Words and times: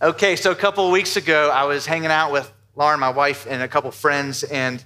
Okay, 0.00 0.36
so 0.36 0.52
a 0.52 0.54
couple 0.54 0.86
of 0.86 0.92
weeks 0.92 1.16
ago, 1.16 1.50
I 1.52 1.64
was 1.64 1.84
hanging 1.84 2.12
out 2.12 2.30
with 2.30 2.52
Lauren, 2.76 3.00
my 3.00 3.08
wife, 3.08 3.48
and 3.50 3.60
a 3.64 3.66
couple 3.66 3.90
friends, 3.90 4.44
and 4.44 4.84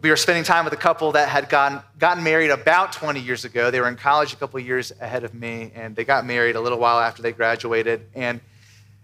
we 0.00 0.08
were 0.08 0.16
spending 0.16 0.42
time 0.42 0.64
with 0.64 0.72
a 0.72 0.78
couple 0.78 1.12
that 1.12 1.28
had 1.28 1.50
gotten, 1.50 1.82
gotten 1.98 2.24
married 2.24 2.50
about 2.50 2.94
20 2.94 3.20
years 3.20 3.44
ago. 3.44 3.70
They 3.70 3.78
were 3.78 3.88
in 3.88 3.96
college 3.96 4.32
a 4.32 4.36
couple 4.36 4.58
years 4.58 4.90
ahead 5.02 5.24
of 5.24 5.34
me, 5.34 5.70
and 5.74 5.94
they 5.94 6.06
got 6.06 6.24
married 6.24 6.56
a 6.56 6.62
little 6.62 6.78
while 6.78 6.98
after 6.98 7.20
they 7.20 7.32
graduated. 7.32 8.06
And 8.14 8.40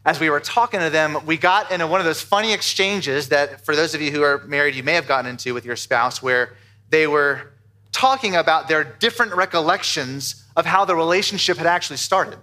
as 0.02 0.18
we 0.18 0.30
were 0.30 0.40
talking 0.40 0.80
to 0.80 0.88
them, 0.88 1.18
we 1.26 1.36
got 1.36 1.70
into 1.70 1.86
one 1.86 2.00
of 2.00 2.06
those 2.06 2.22
funny 2.22 2.54
exchanges 2.54 3.28
that, 3.28 3.66
for 3.66 3.76
those 3.76 3.94
of 3.94 4.00
you 4.00 4.10
who 4.10 4.22
are 4.22 4.38
married, 4.46 4.76
you 4.76 4.82
may 4.82 4.94
have 4.94 5.06
gotten 5.06 5.30
into 5.30 5.52
with 5.52 5.66
your 5.66 5.76
spouse, 5.76 6.22
where 6.22 6.54
they 6.88 7.06
were 7.06 7.52
talking 7.92 8.34
about 8.34 8.66
their 8.66 8.82
different 8.82 9.34
recollections 9.34 10.42
of 10.56 10.64
how 10.64 10.86
the 10.86 10.96
relationship 10.96 11.58
had 11.58 11.66
actually 11.66 11.98
started. 11.98 12.38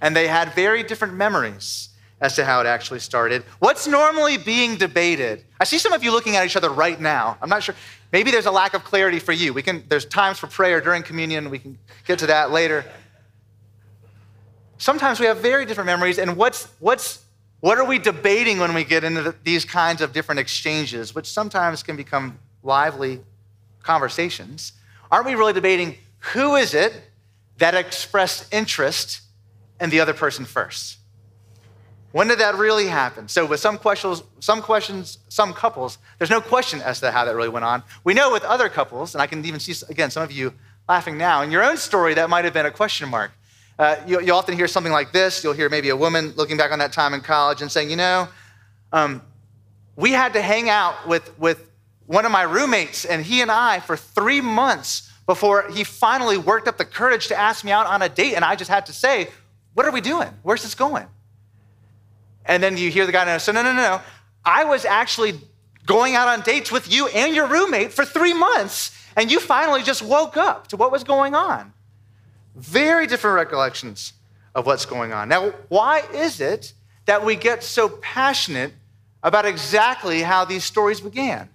And 0.00 0.14
they 0.14 0.28
had 0.28 0.54
very 0.54 0.82
different 0.82 1.14
memories 1.14 1.90
as 2.20 2.34
to 2.36 2.44
how 2.44 2.60
it 2.60 2.66
actually 2.66 3.00
started. 3.00 3.44
What's 3.60 3.86
normally 3.86 4.38
being 4.38 4.76
debated? 4.76 5.44
I 5.60 5.64
see 5.64 5.78
some 5.78 5.92
of 5.92 6.02
you 6.02 6.10
looking 6.10 6.36
at 6.36 6.44
each 6.44 6.56
other 6.56 6.70
right 6.70 7.00
now. 7.00 7.38
I'm 7.40 7.48
not 7.48 7.62
sure. 7.62 7.74
Maybe 8.12 8.30
there's 8.30 8.46
a 8.46 8.50
lack 8.50 8.74
of 8.74 8.84
clarity 8.84 9.18
for 9.18 9.32
you. 9.32 9.52
We 9.52 9.62
can, 9.62 9.84
there's 9.88 10.04
times 10.04 10.38
for 10.38 10.46
prayer 10.46 10.80
during 10.80 11.02
communion. 11.02 11.50
We 11.50 11.58
can 11.58 11.78
get 12.06 12.18
to 12.20 12.26
that 12.26 12.50
later. 12.50 12.84
Sometimes 14.78 15.20
we 15.20 15.26
have 15.26 15.38
very 15.38 15.66
different 15.66 15.86
memories, 15.86 16.18
and 16.18 16.36
what's, 16.36 16.68
what's, 16.78 17.24
what 17.60 17.78
are 17.78 17.84
we 17.84 17.98
debating 17.98 18.58
when 18.58 18.74
we 18.74 18.84
get 18.84 19.02
into 19.02 19.22
the, 19.22 19.34
these 19.42 19.64
kinds 19.64 20.00
of 20.00 20.12
different 20.12 20.38
exchanges, 20.38 21.14
which 21.14 21.26
sometimes 21.26 21.82
can 21.82 21.96
become 21.96 22.38
lively 22.62 23.20
conversations? 23.82 24.72
Aren't 25.10 25.26
we 25.26 25.34
really 25.34 25.52
debating 25.52 25.96
who 26.32 26.54
is 26.56 26.74
it 26.74 26.92
that 27.58 27.74
expressed 27.74 28.52
interest 28.54 29.22
in 29.80 29.90
the 29.90 30.00
other 30.00 30.14
person 30.14 30.44
first? 30.44 30.98
When 32.12 32.28
did 32.28 32.38
that 32.38 32.54
really 32.54 32.86
happen? 32.86 33.28
So 33.28 33.44
with 33.44 33.60
some 33.60 33.76
questions, 33.76 34.22
some 34.40 34.62
questions, 34.62 35.18
some 35.28 35.52
couples, 35.52 35.98
there's 36.18 36.30
no 36.30 36.40
question 36.40 36.80
as 36.80 37.00
to 37.00 37.10
how 37.10 37.24
that 37.26 37.34
really 37.36 37.50
went 37.50 37.64
on. 37.64 37.82
We 38.02 38.14
know 38.14 38.32
with 38.32 38.44
other 38.44 38.68
couples, 38.68 39.14
and 39.14 39.20
I 39.20 39.26
can 39.26 39.44
even 39.44 39.60
see 39.60 39.74
again 39.90 40.10
some 40.10 40.22
of 40.22 40.32
you 40.32 40.54
laughing 40.88 41.18
now. 41.18 41.42
In 41.42 41.50
your 41.50 41.62
own 41.62 41.76
story, 41.76 42.14
that 42.14 42.30
might 42.30 42.44
have 42.44 42.54
been 42.54 42.66
a 42.66 42.70
question 42.70 43.08
mark. 43.10 43.32
Uh, 43.78 43.96
you, 44.06 44.20
you, 44.20 44.32
often 44.32 44.56
hear 44.56 44.66
something 44.66 44.92
like 44.92 45.12
this. 45.12 45.44
You'll 45.44 45.52
hear 45.52 45.68
maybe 45.68 45.90
a 45.90 45.96
woman 45.96 46.32
looking 46.34 46.56
back 46.56 46.72
on 46.72 46.80
that 46.80 46.92
time 46.92 47.14
in 47.14 47.20
college 47.20 47.62
and 47.62 47.70
saying, 47.70 47.90
you 47.90 47.96
know, 47.96 48.26
um, 48.92 49.22
we 49.94 50.10
had 50.10 50.32
to 50.32 50.42
hang 50.42 50.68
out 50.68 51.06
with, 51.06 51.38
with 51.38 51.70
one 52.06 52.24
of 52.24 52.32
my 52.32 52.42
roommates, 52.42 53.04
and 53.04 53.24
he 53.24 53.42
and 53.42 53.50
I 53.50 53.80
for 53.80 53.96
three 53.96 54.40
months 54.40 55.12
before 55.26 55.70
he 55.70 55.84
finally 55.84 56.38
worked 56.38 56.66
up 56.66 56.78
the 56.78 56.84
courage 56.84 57.28
to 57.28 57.38
ask 57.38 57.64
me 57.64 57.70
out 57.70 57.86
on 57.86 58.00
a 58.02 58.08
date. 58.08 58.34
And 58.34 58.44
I 58.44 58.56
just 58.56 58.70
had 58.70 58.86
to 58.86 58.92
say, 58.92 59.28
what 59.78 59.86
are 59.86 59.92
we 59.92 60.00
doing? 60.00 60.28
Where's 60.42 60.64
this 60.64 60.74
going? 60.74 61.06
And 62.44 62.60
then 62.60 62.76
you 62.76 62.90
hear 62.90 63.06
the 63.06 63.12
guy 63.12 63.24
know, 63.24 63.38
so 63.38 63.52
no, 63.52 63.62
no, 63.62 63.72
no, 63.72 63.80
no. 63.80 64.00
I 64.44 64.64
was 64.64 64.84
actually 64.84 65.34
going 65.86 66.16
out 66.16 66.26
on 66.26 66.40
dates 66.40 66.72
with 66.72 66.92
you 66.92 67.06
and 67.06 67.32
your 67.32 67.46
roommate 67.46 67.92
for 67.92 68.04
three 68.04 68.34
months, 68.34 68.90
and 69.14 69.30
you 69.30 69.38
finally 69.38 69.84
just 69.84 70.02
woke 70.02 70.36
up 70.36 70.66
to 70.66 70.76
what 70.76 70.90
was 70.90 71.04
going 71.04 71.36
on. 71.36 71.72
Very 72.56 73.06
different 73.06 73.36
recollections 73.36 74.14
of 74.52 74.66
what's 74.66 74.84
going 74.84 75.12
on. 75.12 75.28
Now, 75.28 75.50
why 75.68 76.02
is 76.12 76.40
it 76.40 76.72
that 77.04 77.24
we 77.24 77.36
get 77.36 77.62
so 77.62 77.88
passionate 77.88 78.72
about 79.22 79.46
exactly 79.46 80.22
how 80.22 80.44
these 80.44 80.64
stories 80.64 81.00
began? 81.00 81.48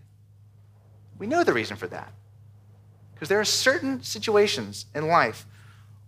We 1.19 1.27
know 1.27 1.43
the 1.43 1.51
reason 1.51 1.75
for 1.75 1.87
that. 1.87 2.13
Because 3.13 3.27
there 3.27 3.41
are 3.41 3.43
certain 3.43 4.01
situations 4.01 4.85
in 4.95 5.07
life 5.07 5.45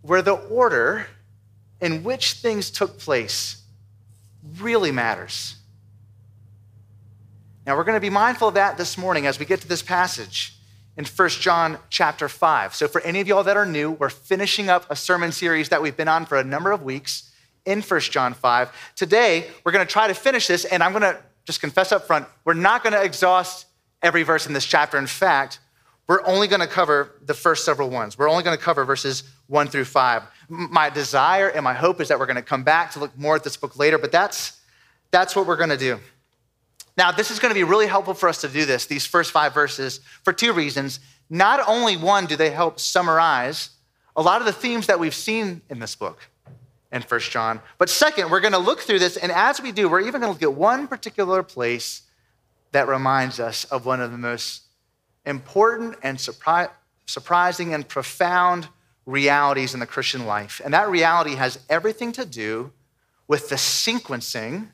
where 0.02 0.22
the 0.22 0.36
order 0.36 1.08
in 1.82 2.04
which 2.04 2.34
things 2.34 2.72
took 2.72 2.98
place 2.98 3.62
really 4.60 4.92
matters. 4.92 5.56
Now, 7.66 7.76
we're 7.76 7.84
going 7.84 7.98
to 7.98 8.02
be 8.02 8.12
mindful 8.12 8.50
of 8.50 8.54
that 8.54 8.78
this 8.78 8.98
morning 8.98 9.26
as 9.26 9.40
we 9.40 9.46
get 9.46 9.62
to 9.62 9.68
this 9.68 9.82
passage 9.82 10.56
in 10.98 11.06
1 11.06 11.30
John 11.30 11.80
chapter 11.90 12.30
5. 12.30 12.76
So, 12.76 12.88
for 12.88 13.02
any 13.02 13.20
of 13.22 13.28
y'all 13.28 13.44
that 13.44 13.58
are 13.58 13.66
new, 13.66 13.92
we're 13.92 14.10
finishing 14.10 14.70
up 14.70 14.86
a 14.90 14.96
sermon 14.96 15.32
series 15.32 15.70
that 15.70 15.82
we've 15.82 15.98
been 15.98 16.08
on 16.08 16.26
for 16.26 16.38
a 16.38 16.44
number 16.44 16.72
of 16.72 16.84
weeks 16.84 17.32
in 17.66 17.82
1 17.82 18.00
John 18.02 18.34
5. 18.34 18.94
Today, 18.96 19.50
we're 19.64 19.72
going 19.72 19.86
to 19.86 19.92
try 19.92 20.08
to 20.08 20.14
finish 20.14 20.48
this, 20.48 20.66
and 20.66 20.84
I'm 20.84 20.92
going 20.92 21.02
to 21.02 21.18
just 21.46 21.60
confess 21.60 21.92
up 21.92 22.06
front, 22.06 22.28
we're 22.44 22.54
not 22.54 22.84
going 22.84 22.94
to 22.94 23.04
exhaust 23.04 23.66
every 24.02 24.24
verse 24.24 24.48
in 24.48 24.54
this 24.54 24.66
chapter. 24.66 24.98
In 24.98 25.08
fact, 25.08 25.60
we're 26.08 26.26
only 26.26 26.48
going 26.48 26.62
to 26.62 26.68
cover 26.68 27.12
the 27.26 27.34
first 27.34 27.66
several 27.66 27.90
ones. 27.90 28.18
We're 28.18 28.30
only 28.30 28.44
going 28.44 28.58
to 28.58 28.64
cover 28.64 28.86
verses 28.86 29.24
1 29.48 29.68
through 29.68 29.86
5. 29.86 30.24
My 30.50 30.90
desire 30.90 31.50
and 31.50 31.64
my 31.64 31.74
hope 31.74 32.02
is 32.02 32.08
that 32.10 32.20
we're 32.20 32.26
going 32.26 32.36
to 32.36 32.42
come 32.42 32.64
back 32.64 32.92
to 32.92 33.00
look 33.00 33.18
more 33.18 33.36
at 33.36 33.44
this 33.44 33.58
book 33.58 33.78
later, 33.78 33.98
but 33.98 34.12
that's, 34.12 34.60
that's 35.12 35.36
what 35.36 35.48
we're 35.48 35.56
going 35.56 35.70
to 35.70 35.78
do. 35.78 36.00
Now, 36.98 37.12
this 37.12 37.32
is 37.32 37.40
going 37.40 37.50
to 37.50 37.56
be 37.56 37.64
really 37.64 37.88
helpful 37.88 38.14
for 38.14 38.30
us 38.30 38.42
to 38.42 38.48
do 38.48 38.66
this, 38.66 38.86
these 38.86 39.06
first 39.06 39.32
five 39.32 39.54
verses, 39.54 40.00
for 40.24 40.32
two 40.32 40.54
reasons. 40.54 41.00
Not 41.30 41.60
only, 41.68 41.98
one, 41.98 42.26
do 42.26 42.36
they 42.36 42.52
help 42.52 42.80
summarize 42.80 43.72
a 44.16 44.22
lot 44.22 44.40
of 44.40 44.46
the 44.46 44.54
themes 44.54 44.88
that 44.88 45.00
we've 45.00 45.16
seen 45.16 45.62
in 45.70 45.80
this 45.80 45.96
book 45.96 46.20
in 46.92 47.02
First 47.02 47.32
John, 47.32 47.60
but 47.78 47.90
second, 47.90 48.30
we're 48.30 48.40
going 48.40 48.54
to 48.54 48.60
look 48.60 48.80
through 48.80 49.00
this, 49.00 49.18
and 49.18 49.32
as 49.32 49.62
we 49.62 49.74
do, 49.74 49.90
we're 49.90 50.02
even 50.02 50.22
going 50.22 50.34
to 50.34 50.40
look 50.40 50.44
at 50.44 50.54
one 50.54 50.88
particular 50.88 51.44
place 51.44 52.04
that 52.72 52.88
reminds 52.88 53.40
us 53.40 53.66
of 53.66 53.86
one 53.86 54.00
of 54.00 54.12
the 54.12 54.18
most 54.18 54.62
important 55.26 55.98
and 56.04 56.18
surpri- 56.18 56.70
surprising 57.08 57.74
and 57.74 57.88
profound 57.88 58.70
realities 59.06 59.74
in 59.74 59.80
the 59.80 59.86
Christian 59.86 60.26
life. 60.26 60.62
And 60.64 60.74
that 60.74 60.90
reality 60.90 61.36
has 61.36 61.60
everything 61.70 62.12
to 62.14 62.26
do 62.26 62.72
with 63.28 63.50
the 63.50 63.56
sequencing 63.56 64.70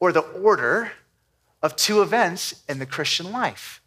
or 0.00 0.12
the 0.12 0.20
order 0.20 0.92
of 1.62 1.76
two 1.76 2.02
events 2.02 2.62
in 2.68 2.78
the 2.78 2.86
Christian 2.86 3.30
life. 3.30 3.80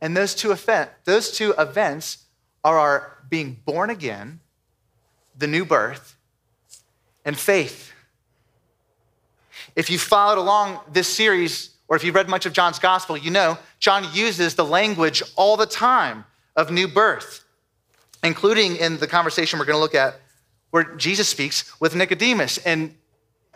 And 0.00 0.16
those 0.16 0.34
two, 0.34 0.52
event, 0.52 0.90
those 1.04 1.30
two 1.32 1.54
events 1.58 2.24
are 2.62 2.78
our 2.78 3.18
being 3.28 3.58
born 3.64 3.90
again, 3.90 4.40
the 5.36 5.46
new 5.46 5.64
birth, 5.64 6.16
and 7.24 7.36
faith. 7.36 7.92
If 9.74 9.90
you 9.90 9.98
followed 9.98 10.38
along 10.38 10.80
this 10.92 11.08
series, 11.08 11.70
or 11.88 11.96
if 11.96 12.04
you've 12.04 12.14
read 12.14 12.28
much 12.28 12.46
of 12.46 12.52
John's 12.52 12.78
gospel, 12.78 13.16
you 13.16 13.30
know 13.30 13.58
John 13.80 14.06
uses 14.12 14.54
the 14.54 14.64
language 14.64 15.22
all 15.36 15.56
the 15.56 15.66
time 15.66 16.24
of 16.56 16.70
new 16.70 16.88
birth 16.88 17.44
including 18.22 18.76
in 18.76 18.98
the 18.98 19.06
conversation 19.06 19.58
we're 19.58 19.64
going 19.64 19.76
to 19.76 19.80
look 19.80 19.94
at 19.94 20.20
where 20.70 20.84
Jesus 20.96 21.28
speaks 21.28 21.78
with 21.80 21.94
Nicodemus. 21.94 22.58
And 22.58 22.94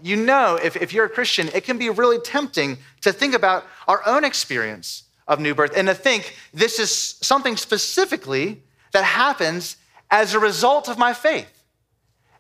you 0.03 0.17
know, 0.17 0.59
if, 0.63 0.77
if 0.77 0.93
you're 0.93 1.05
a 1.05 1.11
Christian, 1.11 1.49
it 1.55 1.65
can 1.65 1.79
be 1.79 1.89
really 1.91 2.19
tempting 2.19 2.79
to 3.03 3.13
think 3.13 3.35
about 3.35 3.65
our 3.87 4.03
own 4.07 4.25
experience 4.25 5.05
of 5.29 5.39
new 5.39 5.55
birth 5.55 5.73
and 5.77 5.87
to 5.89 5.95
think 5.95 6.37
this 6.53 6.79
is 6.79 6.91
something 7.21 7.57
specifically 7.57 8.63
that 8.93 9.05
happens 9.05 9.77
as 10.11 10.35
a 10.35 10.39
result 10.39 10.89
of 10.89 10.99
my 10.99 11.13
faith, 11.15 11.65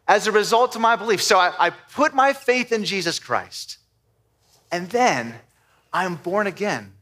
as 0.09 0.27
a 0.27 0.33
result 0.33 0.75
of 0.75 0.83
my 0.83 0.97
belief. 0.97 1.23
So 1.23 1.39
I, 1.39 1.53
I 1.59 1.71
put 1.71 2.15
my 2.15 2.33
faith 2.33 2.73
in 2.73 2.85
Jesus 2.85 3.19
Christ, 3.19 3.79
and 4.71 4.91
then 4.91 5.35
I'm 5.93 6.17
born 6.17 6.47
again. 6.47 6.93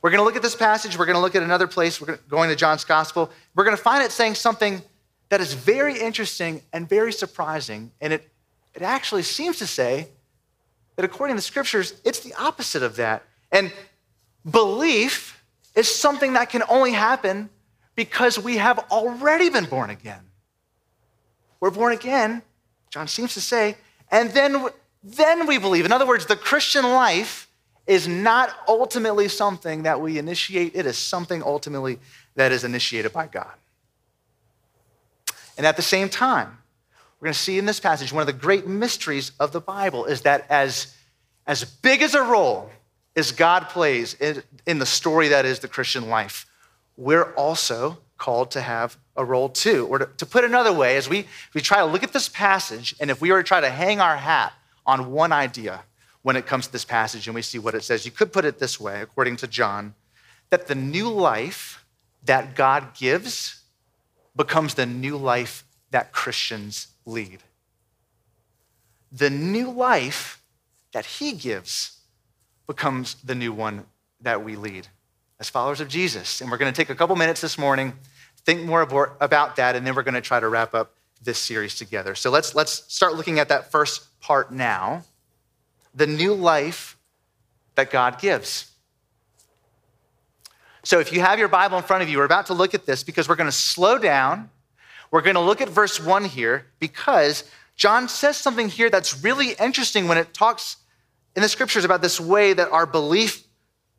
We're 0.00 0.10
going 0.10 0.20
to 0.20 0.24
look 0.24 0.36
at 0.36 0.42
this 0.42 0.54
passage. 0.54 0.96
We're 0.96 1.06
going 1.06 1.16
to 1.16 1.20
look 1.20 1.34
at 1.34 1.42
another 1.42 1.66
place. 1.66 2.00
We're 2.00 2.18
going 2.28 2.50
to 2.50 2.56
John's 2.56 2.84
gospel. 2.84 3.30
We're 3.54 3.64
going 3.64 3.76
to 3.76 3.82
find 3.82 4.02
it 4.02 4.12
saying 4.12 4.36
something 4.36 4.82
that 5.28 5.40
is 5.40 5.54
very 5.54 5.98
interesting 5.98 6.62
and 6.72 6.88
very 6.88 7.12
surprising. 7.12 7.90
And 8.00 8.12
it, 8.12 8.30
it 8.74 8.82
actually 8.82 9.22
seems 9.22 9.58
to 9.58 9.66
say 9.66 10.08
that 10.96 11.04
according 11.04 11.34
to 11.34 11.38
the 11.38 11.42
scriptures, 11.42 11.94
it's 12.04 12.20
the 12.20 12.34
opposite 12.34 12.82
of 12.82 12.96
that. 12.96 13.24
And 13.50 13.72
belief 14.48 15.42
is 15.74 15.92
something 15.92 16.34
that 16.34 16.50
can 16.50 16.62
only 16.68 16.92
happen 16.92 17.50
because 17.94 18.38
we 18.38 18.56
have 18.58 18.78
already 18.90 19.50
been 19.50 19.64
born 19.64 19.90
again. 19.90 20.20
We're 21.60 21.70
born 21.70 21.92
again, 21.92 22.42
John 22.90 23.08
seems 23.08 23.34
to 23.34 23.40
say, 23.40 23.76
and 24.10 24.30
then, 24.30 24.68
then 25.02 25.46
we 25.46 25.58
believe. 25.58 25.84
In 25.84 25.92
other 25.92 26.06
words, 26.06 26.26
the 26.26 26.36
Christian 26.36 26.84
life 26.84 27.47
is 27.88 28.06
not 28.06 28.54
ultimately 28.68 29.28
something 29.28 29.82
that 29.84 30.00
we 30.00 30.18
initiate, 30.18 30.76
it 30.76 30.86
is 30.86 30.98
something 30.98 31.42
ultimately 31.42 31.98
that 32.36 32.52
is 32.52 32.62
initiated 32.62 33.12
by 33.12 33.26
God. 33.26 33.54
And 35.56 35.66
at 35.66 35.76
the 35.76 35.82
same 35.82 36.08
time, 36.10 36.58
we're 37.18 37.26
going 37.26 37.32
to 37.32 37.38
see 37.38 37.58
in 37.58 37.64
this 37.64 37.80
passage 37.80 38.12
one 38.12 38.20
of 38.20 38.26
the 38.26 38.32
great 38.34 38.66
mysteries 38.66 39.32
of 39.40 39.52
the 39.52 39.60
Bible 39.60 40.04
is 40.04 40.20
that 40.20 40.46
as, 40.50 40.94
as 41.46 41.64
big 41.64 42.02
as 42.02 42.14
a 42.14 42.22
role 42.22 42.70
as 43.16 43.32
God 43.32 43.68
plays 43.70 44.14
in, 44.14 44.42
in 44.66 44.78
the 44.78 44.86
story 44.86 45.28
that 45.28 45.46
is 45.46 45.58
the 45.58 45.66
Christian 45.66 46.08
life, 46.08 46.46
we're 46.96 47.32
also 47.34 47.98
called 48.18 48.50
to 48.50 48.60
have 48.60 48.98
a 49.16 49.24
role 49.24 49.48
too. 49.48 49.86
Or 49.86 49.98
to, 49.98 50.06
to 50.18 50.26
put 50.26 50.44
another 50.44 50.72
way, 50.72 50.96
as 50.96 51.08
we, 51.08 51.26
we 51.54 51.62
try 51.62 51.78
to 51.78 51.86
look 51.86 52.02
at 52.02 52.12
this 52.12 52.28
passage, 52.28 52.94
and 53.00 53.10
if 53.10 53.20
we 53.20 53.32
were 53.32 53.42
to 53.42 53.48
try 53.48 53.60
to 53.60 53.70
hang 53.70 54.00
our 54.00 54.16
hat 54.16 54.52
on 54.86 55.10
one 55.10 55.32
idea, 55.32 55.82
when 56.28 56.36
it 56.36 56.46
comes 56.46 56.66
to 56.66 56.72
this 56.72 56.84
passage 56.84 57.26
and 57.26 57.34
we 57.34 57.42
see 57.42 57.58
what 57.58 57.74
it 57.74 57.82
says. 57.82 58.04
You 58.04 58.12
could 58.18 58.30
put 58.36 58.44
it 58.44 58.58
this 58.58 58.78
way, 58.78 59.00
according 59.00 59.36
to 59.38 59.46
John, 59.46 59.94
that 60.50 60.66
the 60.66 60.74
new 60.74 61.08
life 61.08 61.86
that 62.30 62.54
God 62.54 62.82
gives 62.94 63.62
becomes 64.36 64.74
the 64.74 64.84
new 64.86 65.16
life 65.16 65.64
that 65.90 66.12
Christians 66.12 66.88
lead. 67.06 67.40
the 69.10 69.30
new 69.30 69.70
life 69.70 70.42
that 70.92 71.06
he 71.06 71.32
gives 71.32 72.00
becomes 72.66 73.14
the 73.24 73.34
new 73.34 73.52
one 73.52 73.84
that 74.20 74.44
we 74.44 74.56
lead 74.56 74.88
as 75.40 75.48
followers 75.48 75.80
of 75.80 75.88
Jesus. 75.88 76.40
And 76.40 76.50
we're 76.50 76.58
going 76.58 76.72
to 76.72 76.76
take 76.76 76.90
a 76.90 76.94
couple 76.94 77.16
minutes 77.16 77.40
this 77.40 77.56
morning, 77.56 77.92
think 78.44 78.62
more 78.62 78.82
about 79.20 79.56
that, 79.56 79.76
and 79.76 79.86
then 79.86 79.94
we're 79.94 80.02
going 80.02 80.14
to 80.14 80.20
try 80.20 80.40
to 80.40 80.48
wrap 80.48 80.74
up 80.74 80.94
this 81.22 81.38
series 81.38 81.74
together. 81.74 82.14
So 82.14 82.30
let's, 82.30 82.54
let's 82.54 82.84
start 82.92 83.14
looking 83.16 83.38
at 83.38 83.48
that 83.48 83.70
first 83.70 84.20
part 84.20 84.52
now 84.52 85.04
the 85.98 86.06
new 86.06 86.32
life 86.32 86.96
that 87.74 87.90
God 87.90 88.20
gives. 88.20 88.70
So 90.84 91.00
if 91.00 91.12
you 91.12 91.20
have 91.20 91.38
your 91.38 91.48
Bible 91.48 91.76
in 91.76 91.84
front 91.84 92.02
of 92.02 92.08
you, 92.08 92.18
we're 92.18 92.24
about 92.24 92.46
to 92.46 92.54
look 92.54 92.72
at 92.72 92.86
this 92.86 93.02
because 93.02 93.28
we're 93.28 93.36
going 93.36 93.48
to 93.48 93.52
slow 93.52 93.98
down. 93.98 94.48
We're 95.10 95.22
going 95.22 95.34
to 95.34 95.40
look 95.40 95.60
at 95.60 95.68
verse 95.68 96.02
one 96.02 96.24
here 96.24 96.66
because 96.78 97.44
John 97.76 98.08
says 98.08 98.36
something 98.36 98.68
here 98.68 98.88
that's 98.88 99.22
really 99.22 99.54
interesting 99.60 100.08
when 100.08 100.18
it 100.18 100.32
talks 100.32 100.76
in 101.36 101.42
the 101.42 101.48
scriptures 101.48 101.84
about 101.84 102.00
this 102.00 102.20
way 102.20 102.52
that 102.52 102.70
our 102.70 102.86
belief 102.86 103.44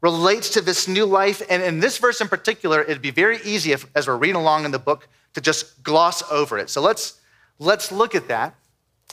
relates 0.01 0.49
to 0.51 0.61
this 0.61 0.87
new 0.87 1.05
life. 1.05 1.41
And 1.49 1.61
in 1.61 1.79
this 1.79 1.97
verse 1.97 2.21
in 2.21 2.27
particular, 2.27 2.81
it'd 2.81 3.01
be 3.01 3.11
very 3.11 3.39
easy 3.43 3.71
if, 3.71 3.85
as 3.95 4.07
we're 4.07 4.17
reading 4.17 4.37
along 4.37 4.65
in 4.65 4.71
the 4.71 4.79
book 4.79 5.07
to 5.33 5.41
just 5.41 5.83
gloss 5.83 6.23
over 6.31 6.57
it. 6.57 6.69
So 6.69 6.81
let's, 6.81 7.19
let's 7.59 7.91
look 7.91 8.15
at 8.15 8.29
that. 8.29 8.55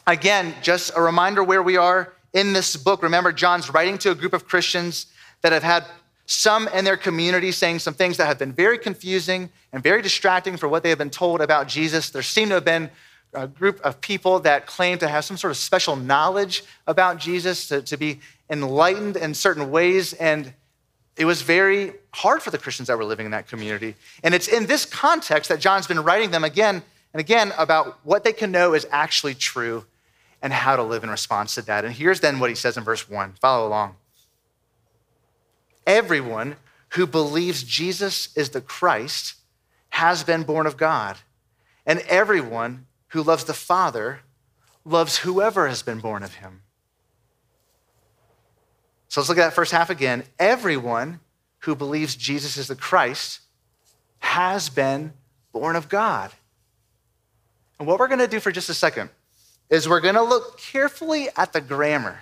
Again, 0.06 0.54
just 0.62 0.92
a 0.96 1.02
reminder 1.02 1.42
where 1.42 1.62
we 1.62 1.76
are 1.76 2.15
in 2.36 2.52
this 2.52 2.76
book. 2.76 3.02
Remember, 3.02 3.32
John's 3.32 3.70
writing 3.70 3.96
to 3.98 4.10
a 4.10 4.14
group 4.14 4.34
of 4.34 4.46
Christians 4.46 5.06
that 5.40 5.52
have 5.52 5.62
had 5.62 5.86
some 6.26 6.68
in 6.68 6.84
their 6.84 6.98
community 6.98 7.50
saying 7.50 7.78
some 7.78 7.94
things 7.94 8.18
that 8.18 8.26
have 8.26 8.38
been 8.38 8.52
very 8.52 8.76
confusing 8.76 9.48
and 9.72 9.82
very 9.82 10.02
distracting 10.02 10.58
for 10.58 10.68
what 10.68 10.82
they 10.82 10.90
have 10.90 10.98
been 10.98 11.08
told 11.08 11.40
about 11.40 11.66
Jesus. 11.66 12.10
There 12.10 12.22
seem 12.22 12.48
to 12.48 12.56
have 12.56 12.64
been 12.64 12.90
a 13.32 13.48
group 13.48 13.80
of 13.80 14.02
people 14.02 14.38
that 14.40 14.66
claim 14.66 14.98
to 14.98 15.08
have 15.08 15.24
some 15.24 15.38
sort 15.38 15.50
of 15.50 15.56
special 15.56 15.96
knowledge 15.96 16.62
about 16.86 17.18
Jesus, 17.18 17.68
to, 17.68 17.80
to 17.82 17.96
be 17.96 18.20
enlightened 18.50 19.16
in 19.16 19.32
certain 19.32 19.70
ways. 19.70 20.12
And 20.12 20.52
it 21.16 21.24
was 21.24 21.40
very 21.40 21.94
hard 22.12 22.42
for 22.42 22.50
the 22.50 22.58
Christians 22.58 22.88
that 22.88 22.98
were 22.98 23.04
living 23.04 23.24
in 23.24 23.32
that 23.32 23.48
community. 23.48 23.94
And 24.22 24.34
it's 24.34 24.48
in 24.48 24.66
this 24.66 24.84
context 24.84 25.48
that 25.48 25.58
John's 25.58 25.86
been 25.86 26.02
writing 26.02 26.32
them 26.32 26.44
again 26.44 26.82
and 27.14 27.20
again 27.20 27.54
about 27.56 27.98
what 28.04 28.24
they 28.24 28.32
can 28.34 28.50
know 28.50 28.74
is 28.74 28.86
actually 28.90 29.34
true 29.34 29.86
and 30.46 30.52
how 30.52 30.76
to 30.76 30.82
live 30.84 31.02
in 31.02 31.10
response 31.10 31.56
to 31.56 31.62
that. 31.62 31.84
And 31.84 31.92
here's 31.92 32.20
then 32.20 32.38
what 32.38 32.50
he 32.50 32.54
says 32.54 32.76
in 32.76 32.84
verse 32.84 33.10
one. 33.10 33.32
Follow 33.40 33.66
along. 33.66 33.96
Everyone 35.84 36.54
who 36.90 37.04
believes 37.04 37.64
Jesus 37.64 38.28
is 38.36 38.50
the 38.50 38.60
Christ 38.60 39.34
has 39.88 40.22
been 40.22 40.44
born 40.44 40.68
of 40.68 40.76
God. 40.76 41.16
And 41.84 41.98
everyone 42.02 42.86
who 43.08 43.24
loves 43.24 43.42
the 43.42 43.54
Father 43.54 44.20
loves 44.84 45.18
whoever 45.18 45.66
has 45.66 45.82
been 45.82 45.98
born 45.98 46.22
of 46.22 46.34
him. 46.34 46.62
So 49.08 49.20
let's 49.20 49.28
look 49.28 49.38
at 49.38 49.46
that 49.46 49.52
first 49.52 49.72
half 49.72 49.90
again. 49.90 50.22
Everyone 50.38 51.18
who 51.62 51.74
believes 51.74 52.14
Jesus 52.14 52.56
is 52.56 52.68
the 52.68 52.76
Christ 52.76 53.40
has 54.20 54.68
been 54.68 55.12
born 55.50 55.74
of 55.74 55.88
God. 55.88 56.30
And 57.80 57.88
what 57.88 57.98
we're 57.98 58.06
going 58.06 58.20
to 58.20 58.28
do 58.28 58.38
for 58.38 58.52
just 58.52 58.68
a 58.68 58.74
second 58.74 59.10
is 59.70 59.88
we're 59.88 60.00
going 60.00 60.14
to 60.14 60.22
look 60.22 60.58
carefully 60.58 61.28
at 61.36 61.52
the 61.52 61.60
grammar, 61.60 62.20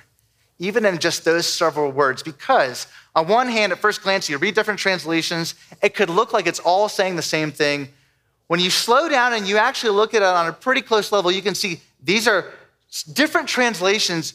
even 0.58 0.84
in 0.84 0.98
just 0.98 1.24
those 1.24 1.46
several 1.46 1.90
words, 1.90 2.22
because 2.22 2.86
on 3.14 3.28
one 3.28 3.48
hand, 3.48 3.72
at 3.72 3.78
first 3.78 4.02
glance, 4.02 4.28
you 4.28 4.38
read 4.38 4.54
different 4.54 4.80
translations, 4.80 5.54
it 5.82 5.94
could 5.94 6.10
look 6.10 6.32
like 6.32 6.46
it's 6.46 6.60
all 6.60 6.88
saying 6.88 7.16
the 7.16 7.22
same 7.22 7.52
thing. 7.52 7.88
When 8.46 8.60
you 8.60 8.70
slow 8.70 9.08
down 9.08 9.32
and 9.32 9.46
you 9.46 9.56
actually 9.56 9.92
look 9.92 10.14
at 10.14 10.22
it 10.22 10.28
on 10.28 10.48
a 10.48 10.52
pretty 10.52 10.82
close 10.82 11.12
level, 11.12 11.30
you 11.30 11.42
can 11.42 11.54
see 11.54 11.80
these 12.02 12.26
are 12.28 12.52
different 13.12 13.48
translations 13.48 14.34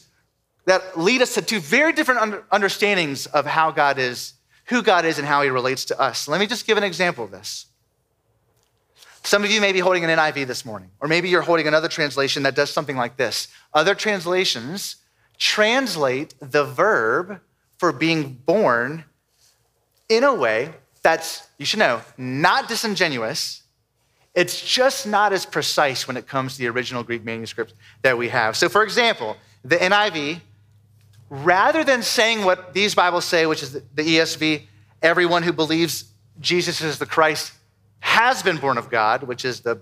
that 0.66 0.98
lead 0.98 1.22
us 1.22 1.34
to 1.34 1.42
two 1.42 1.60
very 1.60 1.92
different 1.92 2.42
understandings 2.50 3.26
of 3.26 3.46
how 3.46 3.70
God 3.70 3.98
is, 3.98 4.34
who 4.66 4.82
God 4.82 5.04
is, 5.04 5.18
and 5.18 5.26
how 5.26 5.42
he 5.42 5.48
relates 5.48 5.84
to 5.86 6.00
us. 6.00 6.28
Let 6.28 6.40
me 6.40 6.46
just 6.46 6.66
give 6.66 6.78
an 6.78 6.84
example 6.84 7.24
of 7.24 7.30
this. 7.30 7.66
Some 9.22 9.44
of 9.44 9.50
you 9.50 9.60
may 9.60 9.72
be 9.72 9.80
holding 9.80 10.04
an 10.04 10.10
NIV 10.10 10.46
this 10.46 10.64
morning, 10.64 10.90
or 11.00 11.08
maybe 11.08 11.28
you're 11.28 11.42
holding 11.42 11.68
another 11.68 11.88
translation 11.88 12.42
that 12.44 12.54
does 12.54 12.70
something 12.70 12.96
like 12.96 13.16
this. 13.16 13.48
Other 13.74 13.94
translations 13.94 14.96
translate 15.38 16.34
the 16.40 16.64
verb 16.64 17.40
for 17.78 17.92
being 17.92 18.32
born 18.44 19.04
in 20.08 20.24
a 20.24 20.34
way 20.34 20.72
that's, 21.02 21.48
you 21.58 21.64
should 21.64 21.78
know, 21.78 22.02
not 22.18 22.68
disingenuous. 22.68 23.62
It's 24.34 24.60
just 24.60 25.06
not 25.06 25.32
as 25.32 25.46
precise 25.46 26.06
when 26.06 26.16
it 26.16 26.26
comes 26.26 26.54
to 26.54 26.58
the 26.58 26.68
original 26.68 27.02
Greek 27.02 27.24
manuscript 27.24 27.74
that 28.02 28.16
we 28.16 28.28
have. 28.28 28.56
So, 28.56 28.68
for 28.68 28.82
example, 28.82 29.36
the 29.64 29.76
NIV 29.76 30.40
rather 31.30 31.84
than 31.84 32.02
saying 32.02 32.44
what 32.44 32.74
these 32.74 32.94
Bibles 32.94 33.24
say, 33.24 33.46
which 33.46 33.62
is 33.62 33.72
the 33.72 33.82
ESV, 34.02 34.62
everyone 35.02 35.42
who 35.42 35.52
believes 35.52 36.04
Jesus 36.40 36.80
is 36.80 36.98
the 36.98 37.06
Christ 37.06 37.52
has 38.00 38.42
been 38.42 38.56
born 38.56 38.78
of 38.78 38.90
God, 38.90 39.22
which 39.22 39.44
is 39.44 39.60
the 39.60 39.80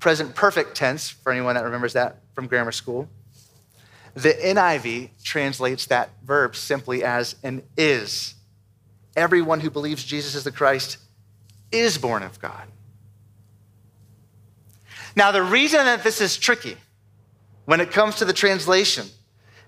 present 0.00 0.34
perfect 0.34 0.74
tense 0.74 1.08
for 1.08 1.30
anyone 1.30 1.54
that 1.54 1.64
remembers 1.64 1.92
that 1.92 2.18
from 2.34 2.46
grammar 2.46 2.72
school. 2.72 3.08
The 4.14 4.32
NIV 4.32 5.10
translates 5.22 5.86
that 5.86 6.10
verb 6.24 6.56
simply 6.56 7.04
as 7.04 7.36
an 7.42 7.62
is. 7.76 8.34
Everyone 9.16 9.60
who 9.60 9.70
believes 9.70 10.04
Jesus 10.04 10.34
is 10.34 10.44
the 10.44 10.52
Christ 10.52 10.98
is 11.70 11.98
born 11.98 12.22
of 12.22 12.40
God. 12.40 12.68
Now, 15.14 15.30
the 15.30 15.42
reason 15.42 15.84
that 15.84 16.02
this 16.02 16.20
is 16.20 16.36
tricky 16.36 16.76
when 17.64 17.80
it 17.80 17.90
comes 17.90 18.16
to 18.16 18.24
the 18.24 18.32
translation 18.32 19.06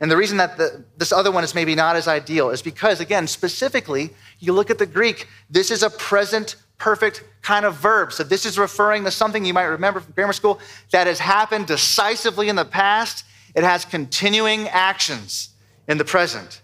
and 0.00 0.10
the 0.10 0.16
reason 0.16 0.38
that 0.38 0.56
the, 0.56 0.84
this 0.96 1.12
other 1.12 1.30
one 1.30 1.44
is 1.44 1.54
maybe 1.54 1.74
not 1.74 1.96
as 1.96 2.08
ideal 2.08 2.50
is 2.50 2.62
because, 2.62 3.00
again, 3.00 3.26
specifically, 3.26 4.10
you 4.38 4.52
look 4.52 4.70
at 4.70 4.78
the 4.78 4.86
Greek, 4.86 5.28
this 5.48 5.70
is 5.70 5.82
a 5.82 5.90
present 5.90 6.56
perfect 6.78 7.24
kind 7.42 7.64
of 7.64 7.76
verb. 7.76 8.12
So 8.12 8.24
this 8.24 8.44
is 8.46 8.58
referring 8.58 9.04
to 9.04 9.10
something 9.10 9.44
you 9.44 9.54
might 9.54 9.64
remember 9.64 10.00
from 10.00 10.12
grammar 10.12 10.32
school 10.32 10.60
that 10.90 11.06
has 11.06 11.18
happened 11.18 11.66
decisively 11.66 12.48
in 12.48 12.56
the 12.56 12.64
past. 12.64 13.24
It 13.54 13.64
has 13.64 13.84
continuing 13.84 14.68
actions 14.68 15.50
in 15.88 15.98
the 15.98 16.04
present. 16.04 16.60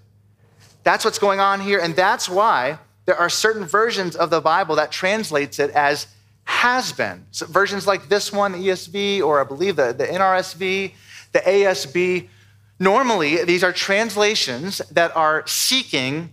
That's 0.83 1.05
what's 1.05 1.19
going 1.19 1.41
on 1.41 1.61
here. 1.61 1.79
And 1.79 1.95
that's 1.95 2.29
why 2.29 2.79
there 3.05 3.17
are 3.17 3.29
certain 3.29 3.65
versions 3.65 4.17
of 4.17 4.31
the 4.31 4.41
Bible 4.41 4.77
that 4.77 4.91
translates 4.91 5.59
it 5.59 5.71
as 5.71 6.07
has 6.45 6.93
been. 6.93 7.27
So 7.31 7.47
versions 7.47 7.87
like 7.87 8.09
this 8.09 8.33
one, 8.33 8.53
the 8.53 8.59
ESV, 8.59 9.23
or 9.23 9.41
I 9.41 9.45
believe 9.45 9.77
the, 9.77 9.93
the 9.93 10.06
NRSV, 10.06 10.93
the 11.33 11.39
ASB 11.39 12.29
Normally, 12.81 13.45
these 13.45 13.63
are 13.63 13.75
translations 13.75 14.79
that 14.91 15.15
are 15.15 15.46
seeking, 15.46 16.32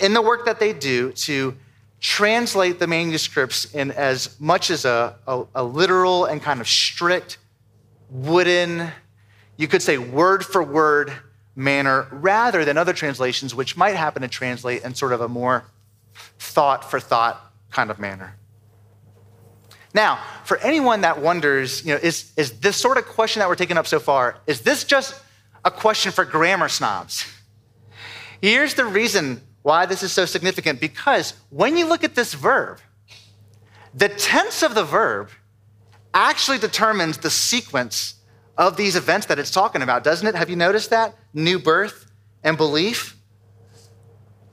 in 0.00 0.14
the 0.14 0.22
work 0.22 0.46
that 0.46 0.60
they 0.60 0.72
do, 0.72 1.10
to 1.12 1.56
translate 2.00 2.78
the 2.78 2.86
manuscripts 2.86 3.74
in 3.74 3.90
as 3.90 4.38
much 4.40 4.70
as 4.70 4.84
a, 4.84 5.16
a, 5.26 5.44
a 5.56 5.64
literal 5.64 6.26
and 6.26 6.42
kind 6.42 6.60
of 6.60 6.68
strict, 6.68 7.38
wooden, 8.10 8.90
you 9.56 9.66
could 9.66 9.82
say 9.82 9.98
word 9.98 10.44
for 10.44 10.62
word 10.62 11.12
manner, 11.54 12.06
rather 12.12 12.64
than 12.64 12.76
other 12.76 12.92
translations, 12.92 13.54
which 13.54 13.76
might 13.76 13.96
happen 13.96 14.22
to 14.22 14.28
translate 14.28 14.84
in 14.84 14.94
sort 14.94 15.12
of 15.12 15.22
a 15.22 15.28
more 15.28 15.64
thought 16.38 16.88
for 16.90 17.00
thought 17.00 17.52
kind 17.70 17.90
of 17.90 17.98
manner. 17.98 18.36
Now, 19.94 20.20
for 20.44 20.58
anyone 20.58 21.00
that 21.00 21.22
wonders, 21.22 21.84
you 21.84 21.94
know, 21.94 22.00
is, 22.02 22.30
is 22.36 22.60
this 22.60 22.76
sort 22.76 22.98
of 22.98 23.06
question 23.06 23.40
that 23.40 23.48
we're 23.48 23.54
taking 23.54 23.78
up 23.78 23.86
so 23.86 23.98
far, 23.98 24.36
is 24.46 24.60
this 24.60 24.84
just 24.84 25.18
a 25.64 25.70
question 25.70 26.12
for 26.12 26.24
grammar 26.24 26.68
snobs. 26.68 27.26
Here's 28.40 28.74
the 28.74 28.84
reason 28.84 29.40
why 29.66 29.84
this 29.84 30.04
is 30.04 30.12
so 30.12 30.24
significant 30.24 30.80
because 30.80 31.34
when 31.50 31.76
you 31.76 31.88
look 31.88 32.04
at 32.04 32.14
this 32.14 32.34
verb, 32.34 32.78
the 33.92 34.08
tense 34.08 34.62
of 34.62 34.76
the 34.76 34.84
verb 34.84 35.28
actually 36.14 36.56
determines 36.56 37.18
the 37.18 37.30
sequence 37.30 38.14
of 38.56 38.76
these 38.76 38.94
events 38.94 39.26
that 39.26 39.40
it's 39.40 39.50
talking 39.50 39.82
about, 39.82 40.04
doesn't 40.04 40.28
it? 40.28 40.36
Have 40.36 40.48
you 40.48 40.54
noticed 40.54 40.90
that? 40.90 41.16
New 41.34 41.58
birth 41.58 42.06
and 42.44 42.56
belief. 42.56 43.16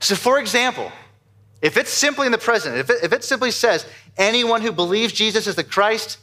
So, 0.00 0.16
for 0.16 0.40
example, 0.40 0.90
if 1.62 1.76
it's 1.76 1.90
simply 1.92 2.26
in 2.26 2.32
the 2.32 2.38
present, 2.38 2.76
if 2.76 2.90
it, 2.90 3.04
if 3.04 3.12
it 3.12 3.22
simply 3.22 3.52
says, 3.52 3.86
anyone 4.18 4.62
who 4.62 4.72
believes 4.72 5.12
Jesus 5.12 5.46
is 5.46 5.54
the 5.54 5.62
Christ 5.62 6.18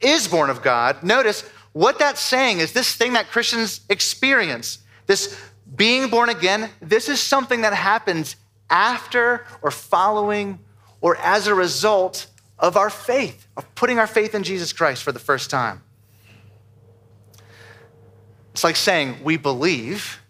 is 0.00 0.28
born 0.28 0.50
of 0.50 0.62
God, 0.62 1.02
notice 1.02 1.42
what 1.72 1.98
that's 1.98 2.20
saying 2.20 2.60
is 2.60 2.72
this 2.72 2.94
thing 2.94 3.14
that 3.14 3.26
Christians 3.26 3.80
experience, 3.90 4.78
this 5.06 5.36
being 5.74 6.08
born 6.08 6.28
again, 6.28 6.70
this 6.80 7.08
is 7.08 7.20
something 7.20 7.62
that 7.62 7.74
happens 7.74 8.36
after 8.70 9.46
or 9.62 9.70
following 9.70 10.58
or 11.00 11.16
as 11.16 11.46
a 11.46 11.54
result 11.54 12.26
of 12.58 12.76
our 12.76 12.90
faith, 12.90 13.46
of 13.56 13.74
putting 13.74 13.98
our 13.98 14.06
faith 14.06 14.34
in 14.34 14.42
Jesus 14.42 14.72
Christ 14.72 15.02
for 15.02 15.12
the 15.12 15.18
first 15.18 15.50
time. 15.50 15.82
It's 18.52 18.64
like 18.64 18.76
saying, 18.76 19.16
we 19.22 19.36
believe, 19.36 20.20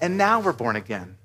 and 0.00 0.18
now 0.18 0.40
we're 0.40 0.52
born 0.52 0.76
again. 0.76 1.16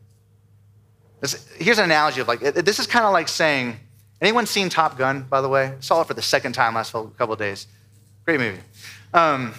Here's 1.58 1.80
an 1.80 1.86
analogy 1.86 2.22
of 2.22 2.28
like, 2.28 2.40
this 2.40 2.80
is 2.80 2.88
kind 2.88 3.04
of 3.04 3.12
like 3.12 3.28
saying, 3.28 3.78
anyone 4.22 4.46
seen 4.46 4.70
Top 4.70 4.98
Gun, 4.98 5.24
by 5.24 5.42
the 5.42 5.50
way? 5.50 5.74
Saw 5.82 6.02
it 6.02 6.08
for 6.08 6.14
the 6.14 6.22
second 6.22 6.54
time 6.54 6.76
last 6.76 6.94
couple 6.94 7.34
of 7.34 7.40
days. 7.40 7.68
Great 8.24 8.40
movie. 8.40 8.62
Um, 9.14 9.54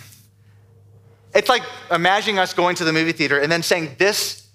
It's 1.34 1.48
like 1.48 1.62
imagining 1.90 2.38
us 2.38 2.54
going 2.54 2.76
to 2.76 2.84
the 2.84 2.92
movie 2.92 3.12
theater 3.12 3.38
and 3.38 3.50
then 3.50 3.62
saying 3.62 3.96
this, 3.98 4.48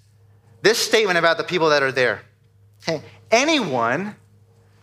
this 0.62 0.78
statement 0.78 1.18
about 1.18 1.36
the 1.36 1.44
people 1.44 1.68
that 1.70 1.82
are 1.82 1.92
there. 1.92 2.22
Anyone 3.30 4.16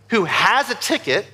who 0.08 0.26
has 0.26 0.70
a 0.70 0.76
ticket 0.76 1.26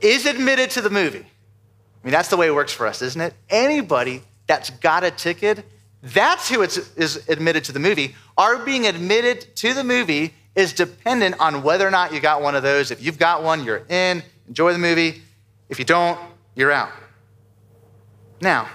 is 0.00 0.26
admitted 0.26 0.70
to 0.70 0.80
the 0.80 0.90
movie. 0.90 1.20
I 1.20 2.06
mean, 2.06 2.12
that's 2.12 2.28
the 2.28 2.36
way 2.36 2.46
it 2.46 2.54
works 2.54 2.72
for 2.72 2.86
us, 2.86 3.02
isn't 3.02 3.20
it? 3.20 3.34
Anybody 3.50 4.22
that's 4.46 4.70
got 4.70 5.04
a 5.04 5.10
ticket, 5.10 5.64
that's 6.02 6.48
who 6.48 6.62
is 6.62 7.28
admitted 7.28 7.64
to 7.64 7.72
the 7.72 7.80
movie. 7.80 8.14
Our 8.36 8.64
being 8.64 8.86
admitted 8.86 9.54
to 9.56 9.74
the 9.74 9.84
movie 9.84 10.32
is 10.54 10.72
dependent 10.72 11.36
on 11.40 11.62
whether 11.62 11.86
or 11.86 11.90
not 11.90 12.12
you 12.12 12.20
got 12.20 12.40
one 12.40 12.54
of 12.54 12.62
those. 12.62 12.90
If 12.90 13.02
you've 13.02 13.18
got 13.18 13.42
one, 13.42 13.64
you're 13.64 13.84
in, 13.88 14.22
enjoy 14.48 14.72
the 14.72 14.78
movie. 14.78 15.22
If 15.68 15.78
you 15.78 15.84
don't, 15.84 16.18
you're 16.54 16.72
out. 16.72 16.90
Now, 18.40 18.68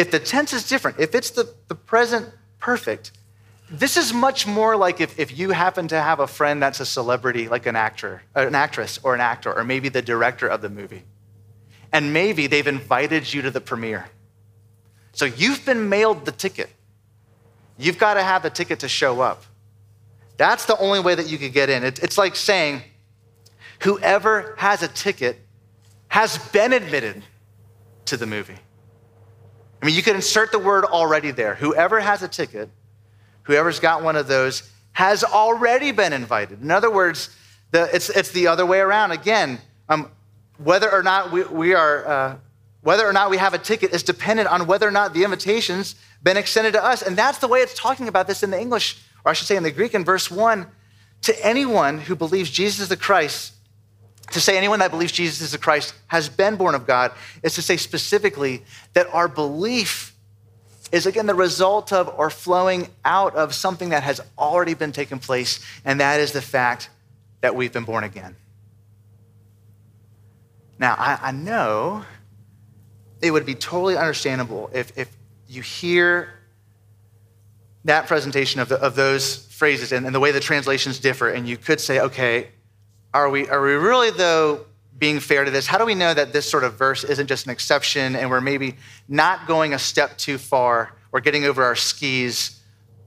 if 0.00 0.10
the 0.10 0.18
tense 0.18 0.54
is 0.54 0.66
different, 0.66 0.98
if 0.98 1.14
it's 1.14 1.28
the, 1.28 1.52
the 1.68 1.74
present 1.74 2.26
perfect, 2.58 3.12
this 3.70 3.98
is 3.98 4.14
much 4.14 4.46
more 4.46 4.74
like 4.74 4.98
if, 4.98 5.18
if 5.18 5.38
you 5.38 5.50
happen 5.50 5.88
to 5.88 6.00
have 6.00 6.20
a 6.20 6.26
friend 6.26 6.62
that's 6.62 6.80
a 6.80 6.86
celebrity, 6.86 7.48
like 7.48 7.66
an 7.66 7.76
actor, 7.76 8.22
an 8.34 8.54
actress 8.54 8.98
or 9.02 9.14
an 9.14 9.20
actor, 9.20 9.52
or 9.52 9.62
maybe 9.62 9.90
the 9.90 10.00
director 10.00 10.48
of 10.48 10.62
the 10.62 10.70
movie. 10.70 11.02
And 11.92 12.14
maybe 12.14 12.46
they've 12.46 12.66
invited 12.66 13.32
you 13.32 13.42
to 13.42 13.50
the 13.50 13.60
premiere. 13.60 14.06
So 15.12 15.26
you've 15.26 15.66
been 15.66 15.90
mailed 15.90 16.24
the 16.24 16.32
ticket. 16.32 16.70
You've 17.76 17.98
got 17.98 18.14
to 18.14 18.22
have 18.22 18.42
the 18.42 18.50
ticket 18.50 18.80
to 18.80 18.88
show 18.88 19.20
up. 19.20 19.44
That's 20.38 20.64
the 20.64 20.78
only 20.78 21.00
way 21.00 21.14
that 21.14 21.28
you 21.28 21.36
could 21.36 21.52
get 21.52 21.68
in. 21.68 21.84
It's 21.84 22.16
like 22.16 22.36
saying, 22.36 22.80
whoever 23.82 24.54
has 24.56 24.82
a 24.82 24.88
ticket 24.88 25.38
has 26.08 26.38
been 26.52 26.72
admitted 26.72 27.22
to 28.06 28.16
the 28.16 28.26
movie. 28.26 28.56
I 29.82 29.86
mean, 29.86 29.94
you 29.94 30.02
could 30.02 30.14
insert 30.14 30.52
the 30.52 30.58
word 30.58 30.84
already 30.84 31.30
there. 31.30 31.54
Whoever 31.54 32.00
has 32.00 32.22
a 32.22 32.28
ticket, 32.28 32.70
whoever's 33.44 33.80
got 33.80 34.02
one 34.02 34.16
of 34.16 34.28
those, 34.28 34.70
has 34.92 35.24
already 35.24 35.92
been 35.92 36.12
invited. 36.12 36.62
In 36.62 36.70
other 36.70 36.90
words, 36.90 37.34
the, 37.70 37.88
it's, 37.94 38.10
it's 38.10 38.30
the 38.32 38.48
other 38.48 38.66
way 38.66 38.80
around. 38.80 39.12
Again, 39.12 39.58
um, 39.88 40.10
whether 40.58 40.90
or 40.90 41.02
not 41.02 41.32
we, 41.32 41.44
we 41.44 41.74
are, 41.74 42.06
uh, 42.06 42.36
whether 42.82 43.06
or 43.06 43.12
not 43.12 43.30
we 43.30 43.38
have 43.38 43.54
a 43.54 43.58
ticket 43.58 43.92
is 43.92 44.02
dependent 44.02 44.48
on 44.48 44.66
whether 44.66 44.86
or 44.86 44.90
not 44.90 45.14
the 45.14 45.24
invitation's 45.24 45.94
been 46.22 46.36
extended 46.36 46.72
to 46.74 46.84
us. 46.84 47.02
And 47.02 47.16
that's 47.16 47.38
the 47.38 47.48
way 47.48 47.60
it's 47.60 47.74
talking 47.74 48.08
about 48.08 48.26
this 48.26 48.42
in 48.42 48.50
the 48.50 48.60
English 48.60 48.98
or 49.24 49.30
I 49.30 49.32
should 49.32 49.46
say 49.46 49.56
in 49.56 49.62
the 49.62 49.70
Greek 49.70 49.94
in 49.94 50.04
verse 50.04 50.30
1, 50.30 50.66
to 51.22 51.46
anyone 51.46 51.98
who 51.98 52.16
believes 52.16 52.50
Jesus 52.50 52.88
the 52.88 52.96
Christ, 52.96 53.52
to 54.30 54.40
say 54.40 54.56
anyone 54.56 54.78
that 54.78 54.90
believes 54.90 55.12
Jesus 55.12 55.40
is 55.40 55.52
the 55.52 55.58
Christ 55.58 55.94
has 56.06 56.28
been 56.28 56.56
born 56.56 56.74
of 56.74 56.86
God, 56.86 57.12
is 57.42 57.54
to 57.54 57.62
say 57.62 57.76
specifically 57.76 58.62
that 58.94 59.06
our 59.12 59.28
belief 59.28 60.14
is 60.92 61.06
again 61.06 61.26
the 61.26 61.34
result 61.34 61.92
of 61.92 62.12
or 62.18 62.30
flowing 62.30 62.88
out 63.04 63.34
of 63.36 63.54
something 63.54 63.90
that 63.90 64.02
has 64.02 64.20
already 64.38 64.74
been 64.74 64.92
taken 64.92 65.18
place, 65.18 65.64
and 65.84 66.00
that 66.00 66.20
is 66.20 66.32
the 66.32 66.42
fact 66.42 66.90
that 67.40 67.54
we've 67.54 67.72
been 67.72 67.84
born 67.84 68.04
again. 68.04 68.36
Now, 70.78 70.94
I, 70.98 71.18
I 71.22 71.32
know 71.32 72.04
it 73.20 73.30
would 73.30 73.46
be 73.46 73.54
totally 73.54 73.96
understandable 73.96 74.70
if, 74.72 74.96
if 74.96 75.14
you 75.46 75.62
hear 75.62 76.30
that 77.84 78.06
presentation 78.06 78.60
of, 78.60 78.68
the, 78.68 78.76
of 78.76 78.94
those 78.94 79.46
phrases 79.46 79.92
and, 79.92 80.06
and 80.06 80.14
the 80.14 80.20
way 80.20 80.32
the 80.32 80.40
translations 80.40 80.98
differ, 80.98 81.28
and 81.28 81.48
you 81.48 81.56
could 81.56 81.80
say, 81.80 82.00
okay, 82.00 82.48
are 83.12 83.28
we, 83.28 83.48
are 83.48 83.60
we 83.62 83.72
really, 83.74 84.10
though, 84.10 84.66
being 84.98 85.18
fair 85.18 85.44
to 85.44 85.50
this? 85.50 85.66
How 85.66 85.78
do 85.78 85.84
we 85.84 85.94
know 85.94 86.12
that 86.14 86.32
this 86.32 86.48
sort 86.48 86.62
of 86.62 86.74
verse 86.74 87.04
isn't 87.04 87.26
just 87.26 87.46
an 87.46 87.52
exception 87.52 88.14
and 88.14 88.30
we're 88.30 88.40
maybe 88.40 88.76
not 89.08 89.46
going 89.46 89.74
a 89.74 89.78
step 89.78 90.16
too 90.18 90.38
far 90.38 90.92
or 91.10 91.20
getting 91.20 91.44
over 91.44 91.64
our 91.64 91.74
skis 91.74 92.60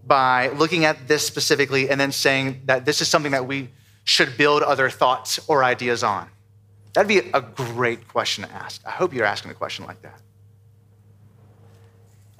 by 0.05 0.49
looking 0.49 0.85
at 0.85 1.07
this 1.07 1.25
specifically 1.25 1.89
and 1.89 2.01
then 2.01 2.11
saying 2.11 2.61
that 2.65 2.83
this 2.83 2.99
is 2.99 3.07
something 3.07 3.31
that 3.31 3.47
we 3.47 3.69
should 4.03 4.35
build 4.37 4.63
other 4.63 4.89
thoughts 4.89 5.39
or 5.47 5.63
ideas 5.63 6.03
on? 6.03 6.27
That'd 6.93 7.07
be 7.07 7.29
a 7.33 7.41
great 7.41 8.07
question 8.07 8.43
to 8.43 8.51
ask. 8.51 8.81
I 8.85 8.91
hope 8.91 9.13
you're 9.13 9.25
asking 9.25 9.51
a 9.51 9.55
question 9.55 9.85
like 9.85 10.01
that. 10.01 10.19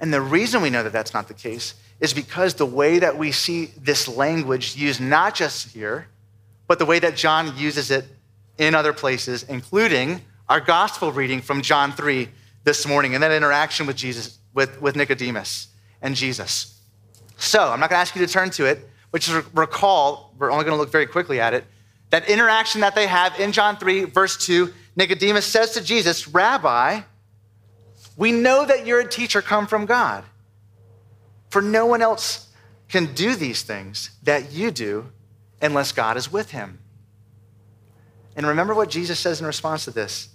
And 0.00 0.12
the 0.12 0.20
reason 0.20 0.60
we 0.60 0.70
know 0.70 0.82
that 0.82 0.92
that's 0.92 1.14
not 1.14 1.28
the 1.28 1.34
case 1.34 1.74
is 2.00 2.12
because 2.12 2.54
the 2.54 2.66
way 2.66 2.98
that 2.98 3.16
we 3.16 3.32
see 3.32 3.66
this 3.78 4.06
language 4.06 4.76
used 4.76 5.00
not 5.00 5.34
just 5.34 5.72
here, 5.72 6.08
but 6.66 6.78
the 6.78 6.86
way 6.86 6.98
that 6.98 7.16
John 7.16 7.56
uses 7.56 7.90
it 7.90 8.04
in 8.58 8.74
other 8.74 8.92
places, 8.92 9.42
including 9.44 10.20
our 10.48 10.60
gospel 10.60 11.12
reading 11.12 11.40
from 11.40 11.62
John 11.62 11.92
3 11.92 12.28
this 12.64 12.86
morning 12.86 13.14
and 13.14 13.22
that 13.22 13.32
interaction 13.32 13.86
with 13.86 13.96
Jesus, 13.96 14.38
with, 14.52 14.80
with 14.80 14.96
Nicodemus 14.96 15.68
and 16.02 16.14
Jesus. 16.14 16.80
So 17.36 17.70
I'm 17.70 17.80
not 17.80 17.90
to 17.90 17.96
ask 17.96 18.14
you 18.14 18.24
to 18.26 18.32
turn 18.32 18.50
to 18.50 18.66
it, 18.66 18.88
but 19.10 19.20
just 19.20 19.46
recall, 19.54 20.34
we're 20.38 20.50
only 20.50 20.64
to 20.64 20.74
look 20.76 20.90
very 20.90 21.06
quickly 21.06 21.40
at 21.40 21.54
it, 21.54 21.64
that 22.10 22.28
interaction 22.28 22.80
that 22.82 22.94
they 22.94 23.06
have 23.06 23.38
in 23.40 23.52
John 23.52 23.76
3, 23.76 24.04
verse 24.04 24.36
2, 24.46 24.72
Nicodemus 24.96 25.44
says 25.44 25.72
to 25.72 25.82
Jesus, 25.82 26.28
Rabbi, 26.28 27.00
we 28.16 28.32
know 28.32 28.64
that 28.64 28.86
you're 28.86 29.00
a 29.00 29.08
teacher 29.08 29.42
come 29.42 29.66
from 29.66 29.86
God. 29.86 30.24
For 31.50 31.60
no 31.60 31.86
one 31.86 32.02
else 32.02 32.48
can 32.88 33.14
do 33.14 33.34
these 33.34 33.62
things 33.62 34.10
that 34.22 34.52
you 34.52 34.70
do 34.70 35.10
unless 35.64 35.92
God 35.92 36.16
is 36.16 36.30
with 36.30 36.50
him. 36.50 36.78
And 38.36 38.46
remember 38.46 38.74
what 38.74 38.90
Jesus 38.90 39.18
says 39.18 39.40
in 39.40 39.46
response 39.46 39.84
to 39.84 39.90
this. 39.90 40.28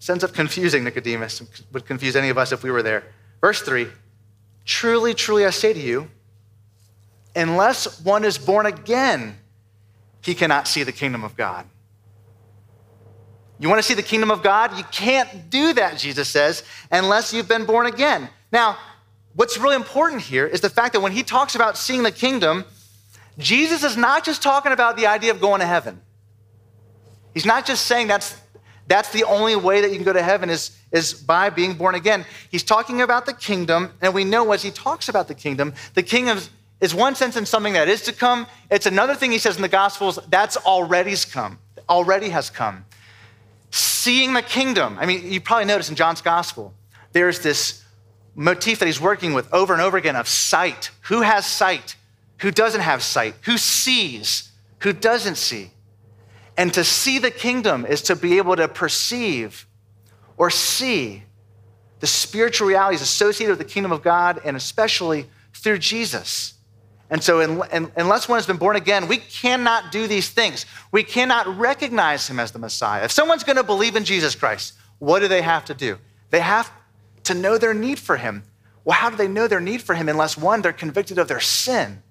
It 0.00 0.10
ends 0.10 0.24
up 0.24 0.34
confusing 0.34 0.84
Nicodemus, 0.84 1.42
would 1.72 1.86
confuse 1.86 2.16
any 2.16 2.28
of 2.28 2.36
us 2.36 2.52
if 2.52 2.62
we 2.62 2.70
were 2.70 2.82
there. 2.82 3.04
Verse 3.40 3.62
3 3.62 3.88
Truly, 4.64 5.14
truly, 5.14 5.46
I 5.46 5.50
say 5.50 5.72
to 5.72 5.80
you, 5.80 6.08
unless 7.34 8.00
one 8.00 8.24
is 8.24 8.38
born 8.38 8.66
again, 8.66 9.38
he 10.22 10.34
cannot 10.34 10.68
see 10.68 10.82
the 10.82 10.92
kingdom 10.92 11.24
of 11.24 11.36
God. 11.36 11.66
You 13.58 13.68
want 13.68 13.78
to 13.78 13.86
see 13.86 13.94
the 13.94 14.02
kingdom 14.02 14.30
of 14.30 14.42
God? 14.42 14.76
You 14.76 14.84
can't 14.84 15.48
do 15.48 15.72
that, 15.74 15.96
Jesus 15.98 16.28
says, 16.28 16.64
unless 16.90 17.32
you've 17.32 17.48
been 17.48 17.64
born 17.64 17.86
again. 17.86 18.28
Now, 18.52 18.76
what's 19.34 19.56
really 19.58 19.76
important 19.76 20.22
here 20.22 20.46
is 20.46 20.60
the 20.60 20.70
fact 20.70 20.92
that 20.94 21.00
when 21.00 21.12
he 21.12 21.22
talks 21.22 21.54
about 21.54 21.78
seeing 21.78 22.02
the 22.02 22.10
kingdom, 22.10 22.64
Jesus 23.38 23.82
is 23.82 23.96
not 23.96 24.24
just 24.24 24.42
talking 24.42 24.72
about 24.72 24.96
the 24.96 25.06
idea 25.06 25.30
of 25.32 25.40
going 25.40 25.60
to 25.60 25.66
heaven. 25.66 26.00
He's 27.32 27.46
not 27.46 27.66
just 27.66 27.86
saying 27.86 28.06
that's, 28.06 28.40
that's 28.86 29.10
the 29.10 29.24
only 29.24 29.56
way 29.56 29.80
that 29.80 29.90
you 29.90 29.96
can 29.96 30.04
go 30.04 30.12
to 30.12 30.22
heaven 30.22 30.50
is, 30.50 30.76
is 30.92 31.12
by 31.14 31.50
being 31.50 31.74
born 31.74 31.96
again. 31.96 32.24
He's 32.50 32.62
talking 32.62 33.02
about 33.02 33.26
the 33.26 33.32
kingdom, 33.32 33.92
and 34.00 34.14
we 34.14 34.24
know 34.24 34.52
as 34.52 34.62
he 34.62 34.70
talks 34.70 35.08
about 35.08 35.26
the 35.26 35.34
kingdom, 35.34 35.74
the 35.94 36.02
kingdom 36.02 36.38
is 36.80 36.94
one 36.94 37.14
sense 37.14 37.36
in 37.36 37.46
something 37.46 37.72
that 37.72 37.88
is 37.88 38.02
to 38.02 38.12
come. 38.12 38.46
It's 38.70 38.86
another 38.86 39.14
thing 39.14 39.32
he 39.32 39.38
says 39.38 39.56
in 39.56 39.62
the 39.62 39.68
Gospels 39.68 40.18
that's 40.28 40.56
already 40.58 41.16
come, 41.30 41.58
already 41.88 42.28
has 42.28 42.50
come. 42.50 42.84
Seeing 43.70 44.34
the 44.34 44.42
kingdom. 44.42 44.96
I 45.00 45.06
mean, 45.06 45.32
you 45.32 45.40
probably 45.40 45.64
noticed 45.64 45.90
in 45.90 45.96
John's 45.96 46.20
Gospel, 46.20 46.72
there's 47.12 47.40
this 47.40 47.82
motif 48.36 48.78
that 48.78 48.86
he's 48.86 49.00
working 49.00 49.32
with 49.32 49.52
over 49.52 49.72
and 49.72 49.82
over 49.82 49.96
again 49.96 50.14
of 50.14 50.28
sight. 50.28 50.90
Who 51.02 51.22
has 51.22 51.46
sight? 51.46 51.96
Who 52.38 52.50
doesn't 52.50 52.80
have 52.80 53.02
sight? 53.02 53.34
Who 53.42 53.58
sees? 53.58 54.50
Who 54.80 54.92
doesn't 54.92 55.36
see? 55.36 55.70
And 56.56 56.72
to 56.74 56.84
see 56.84 57.18
the 57.18 57.30
kingdom 57.30 57.84
is 57.86 58.02
to 58.02 58.16
be 58.16 58.38
able 58.38 58.56
to 58.56 58.68
perceive 58.68 59.66
or 60.36 60.50
see 60.50 61.24
the 62.00 62.06
spiritual 62.06 62.68
realities 62.68 63.00
associated 63.00 63.56
with 63.56 63.66
the 63.66 63.72
kingdom 63.72 63.92
of 63.92 64.02
God 64.02 64.40
and 64.44 64.56
especially 64.56 65.26
through 65.52 65.78
Jesus. 65.78 66.54
And 67.10 67.22
so, 67.22 67.40
unless 67.96 68.28
one 68.28 68.38
has 68.38 68.46
been 68.46 68.56
born 68.56 68.76
again, 68.76 69.08
we 69.08 69.18
cannot 69.18 69.92
do 69.92 70.06
these 70.06 70.30
things. 70.30 70.66
We 70.90 71.02
cannot 71.02 71.46
recognize 71.58 72.28
him 72.28 72.40
as 72.40 72.50
the 72.50 72.58
Messiah. 72.58 73.04
If 73.04 73.12
someone's 73.12 73.44
going 73.44 73.56
to 73.56 73.62
believe 73.62 73.94
in 73.94 74.04
Jesus 74.04 74.34
Christ, 74.34 74.74
what 74.98 75.20
do 75.20 75.28
they 75.28 75.42
have 75.42 75.64
to 75.66 75.74
do? 75.74 75.98
They 76.30 76.40
have 76.40 76.70
to 77.24 77.34
know 77.34 77.58
their 77.58 77.74
need 77.74 77.98
for 77.98 78.16
him. 78.16 78.42
Well, 78.84 78.96
how 78.96 79.10
do 79.10 79.16
they 79.16 79.28
know 79.28 79.48
their 79.48 79.60
need 79.60 79.82
for 79.82 79.94
him 79.94 80.08
unless 80.08 80.36
one, 80.36 80.62
they're 80.62 80.72
convicted 80.72 81.18
of 81.18 81.28
their 81.28 81.40
sin? 81.40 82.02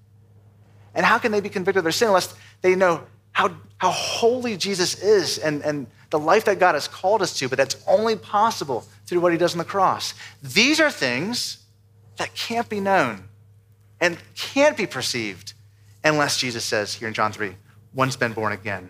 And 0.93 1.05
how 1.05 1.17
can 1.17 1.31
they 1.31 1.41
be 1.41 1.49
convicted 1.49 1.79
of 1.79 1.83
their 1.83 1.91
sin 1.91 2.09
unless 2.09 2.33
they 2.61 2.75
know 2.75 3.03
how, 3.31 3.51
how 3.77 3.89
holy 3.89 4.57
Jesus 4.57 5.01
is 5.01 5.37
and, 5.39 5.63
and 5.63 5.87
the 6.11 6.19
life 6.19 6.45
that 6.45 6.59
God 6.59 6.75
has 6.75 6.87
called 6.87 7.21
us 7.21 7.37
to, 7.39 7.49
but 7.49 7.57
that's 7.57 7.83
only 7.87 8.15
possible 8.15 8.85
through 9.05 9.19
what 9.19 9.31
he 9.31 9.37
does 9.37 9.53
on 9.53 9.57
the 9.57 9.65
cross? 9.65 10.13
These 10.41 10.79
are 10.79 10.91
things 10.91 11.63
that 12.17 12.33
can't 12.35 12.69
be 12.69 12.79
known 12.79 13.23
and 13.99 14.17
can't 14.35 14.77
be 14.77 14.85
perceived 14.85 15.53
unless 16.03 16.37
Jesus 16.37 16.63
says 16.63 16.93
here 16.93 17.07
in 17.07 17.13
John 17.13 17.31
3, 17.31 17.55
one's 17.93 18.15
been 18.15 18.33
born 18.33 18.53
again. 18.53 18.89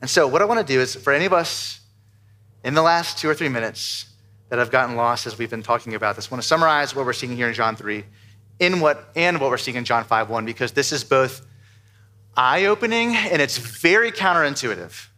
And 0.00 0.08
so, 0.08 0.28
what 0.28 0.42
I 0.42 0.44
want 0.44 0.64
to 0.64 0.72
do 0.72 0.80
is 0.80 0.94
for 0.94 1.12
any 1.12 1.24
of 1.24 1.32
us 1.32 1.80
in 2.62 2.74
the 2.74 2.82
last 2.82 3.18
two 3.18 3.28
or 3.28 3.34
three 3.34 3.48
minutes, 3.48 4.06
that 4.54 4.58
have 4.58 4.70
gotten 4.70 4.94
lost 4.94 5.26
as 5.26 5.36
we've 5.36 5.50
been 5.50 5.62
talking 5.62 5.94
about 5.94 6.16
this. 6.16 6.28
I 6.28 6.30
want 6.30 6.42
to 6.42 6.46
summarize 6.46 6.94
what 6.94 7.04
we're 7.06 7.12
seeing 7.12 7.34
here 7.34 7.48
in 7.48 7.54
John 7.54 7.76
3 7.76 8.04
in 8.58 8.80
what, 8.80 9.08
and 9.16 9.40
what 9.40 9.50
we're 9.50 9.58
seeing 9.58 9.76
in 9.76 9.84
John 9.84 10.04
5 10.04 10.30
1, 10.30 10.44
because 10.44 10.72
this 10.72 10.92
is 10.92 11.04
both 11.04 11.46
eye 12.36 12.66
opening 12.66 13.14
and 13.14 13.40
it's 13.40 13.58
very 13.58 14.12
counterintuitive, 14.12 15.08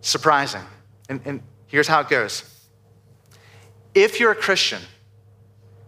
surprising. 0.00 0.62
And, 1.08 1.20
and 1.24 1.42
here's 1.66 1.88
how 1.88 2.00
it 2.00 2.08
goes 2.08 2.44
if 3.94 4.20
you're 4.20 4.32
a 4.32 4.36
Christian, 4.36 4.80